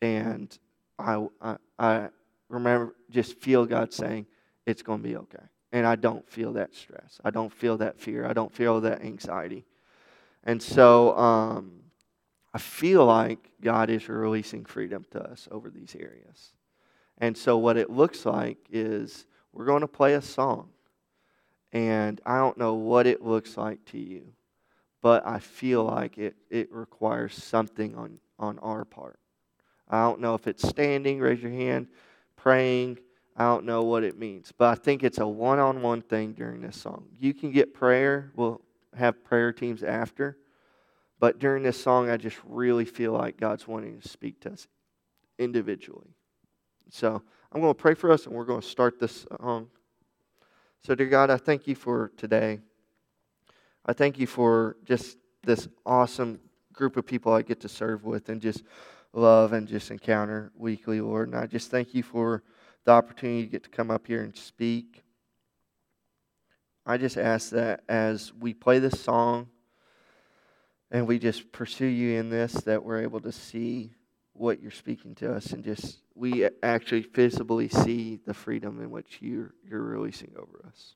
And 0.02 0.58
I, 1.00 1.26
I, 1.42 1.58
I 1.80 2.10
remember 2.48 2.96
just 3.10 3.40
feel 3.40 3.66
God 3.66 3.92
saying, 3.94 4.28
it's 4.66 4.84
going 4.84 5.02
to 5.02 5.08
be 5.08 5.16
okay. 5.16 5.44
And 5.72 5.88
I 5.88 5.96
don't 5.96 6.28
feel 6.30 6.54
that 6.54 6.76
stress. 6.76 7.20
I 7.24 7.32
don't 7.32 7.52
feel 7.52 7.78
that 7.78 8.00
fear. 8.00 8.26
I 8.28 8.34
don't 8.34 8.54
feel 8.54 8.82
that 8.82 9.02
anxiety. 9.02 9.66
And 10.44 10.62
so 10.62 11.18
um, 11.18 11.79
I 12.54 12.58
feel 12.58 13.06
like 13.06 13.52
God 13.62 13.90
is 13.90 14.10
releasing 14.10 14.66
freedom 14.66 15.06
to 15.12 15.22
us 15.22 15.48
over 15.52 15.70
these 15.70 15.96
areas. 15.96 16.54
And 17.20 17.38
so 17.38 17.58
what 17.58 17.78
it 17.78 17.90
looks 17.90 18.26
like 18.26 18.58
is 18.72 19.26
we're 19.54 19.66
going 19.66 19.82
to 19.82 19.88
play 19.88 20.14
a 20.16 20.22
song. 20.22 20.70
And 21.72 22.20
I 22.26 22.38
don't 22.38 22.58
know 22.58 22.74
what 22.74 23.06
it 23.06 23.22
looks 23.24 23.56
like 23.56 23.84
to 23.86 24.00
you, 24.00 24.24
but 25.02 25.26
I 25.28 25.40
feel 25.40 25.84
like 25.84 26.18
it, 26.18 26.36
it 26.50 26.72
requires 26.72 27.36
something 27.36 27.96
on, 27.96 28.20
on 28.40 28.58
our 28.60 28.86
part. 28.86 29.20
I 29.88 30.02
don't 30.04 30.20
know 30.20 30.34
if 30.34 30.48
it's 30.48 30.68
standing, 30.68 31.20
raise 31.20 31.42
your 31.42 31.52
hand, 31.52 31.88
praying. 32.36 33.00
I 33.36 33.44
don't 33.44 33.66
know 33.66 33.84
what 33.84 34.04
it 34.04 34.18
means, 34.18 34.52
but 34.58 34.70
I 34.70 34.76
think 34.76 35.04
it's 35.04 35.20
a 35.20 35.28
one 35.28 35.60
on 35.60 35.82
one 35.82 36.02
thing 36.02 36.34
during 36.34 36.62
this 36.62 36.76
song. 36.76 37.06
You 37.20 37.34
can 37.34 37.52
get 37.52 37.74
prayer, 37.74 38.32
we'll 38.36 38.62
have 38.96 39.24
prayer 39.24 39.54
teams 39.54 39.84
after, 39.84 40.38
but 41.20 41.40
during 41.40 41.64
this 41.64 41.82
song, 41.82 42.10
I 42.10 42.18
just 42.18 42.38
really 42.46 42.86
feel 42.86 43.12
like 43.12 43.38
God's 43.38 43.68
wanting 43.68 44.00
to 44.00 44.08
speak 44.08 44.40
to 44.42 44.54
us 44.54 44.68
individually. 45.38 46.16
So 46.90 47.22
I'm 47.52 47.62
going 47.62 47.74
to 47.74 47.80
pray 47.80 47.94
for 47.94 48.12
us 48.12 48.26
and 48.26 48.36
we're 48.36 48.46
going 48.46 48.62
to 48.62 48.68
start 48.68 49.00
this 49.00 49.26
song. 49.42 49.68
So, 50.82 50.96
dear 50.96 51.08
God, 51.08 51.30
I 51.30 51.38
thank 51.38 51.68
you 51.68 51.76
for 51.76 52.12
today. 52.16 52.60
I 53.86 53.94
thank 53.94 54.18
you 54.18 54.28
for 54.28 54.78
just 54.86 55.18
this 55.44 55.68
awesome 55.86 56.40
group 56.74 56.96
of 56.96 57.06
people 57.06 57.34
I 57.34 57.42
get 57.42 57.60
to 57.62 57.70
serve 57.70 58.06
with 58.06 58.30
and 58.30 58.42
just 58.42 58.64
love 59.12 59.52
and 59.52 59.68
just 59.68 59.92
encounter 59.92 60.52
weekly, 60.56 61.02
Lord. 61.02 61.30
And 61.30 61.38
I 61.38 61.48
just 61.48 61.70
thank 61.70 61.94
you 61.94 62.04
for 62.04 62.44
the 62.86 62.92
opportunity 62.92 63.44
to 63.44 63.52
get 63.52 63.64
to 63.64 63.70
come 63.70 63.92
up 63.92 64.08
here 64.08 64.24
and 64.24 64.36
speak. 64.36 65.04
I 66.86 66.98
just 66.98 67.18
ask 67.18 67.50
that 67.52 67.84
as 67.90 68.32
we 68.34 68.54
play 68.54 68.80
this 68.80 69.00
song 69.02 69.50
and 70.92 71.08
we 71.08 71.20
just 71.20 71.52
pursue 71.52 71.86
you 71.86 72.20
in 72.20 72.30
this, 72.30 72.54
that 72.54 72.84
we're 72.84 73.02
able 73.02 73.20
to 73.22 73.32
see 73.32 73.92
what 74.34 74.62
you're 74.62 74.72
speaking 74.72 75.16
to 75.16 75.34
us 75.34 75.52
and 75.52 75.64
just 75.64 76.00
we 76.16 76.48
actually 76.64 77.02
visibly 77.02 77.68
see 77.68 78.20
the 78.26 78.34
freedom 78.34 78.82
in 78.82 78.90
which 78.90 79.18
you're, 79.22 79.54
you're 79.70 79.82
releasing 79.82 80.32
over 80.38 80.64
us. 80.66 80.96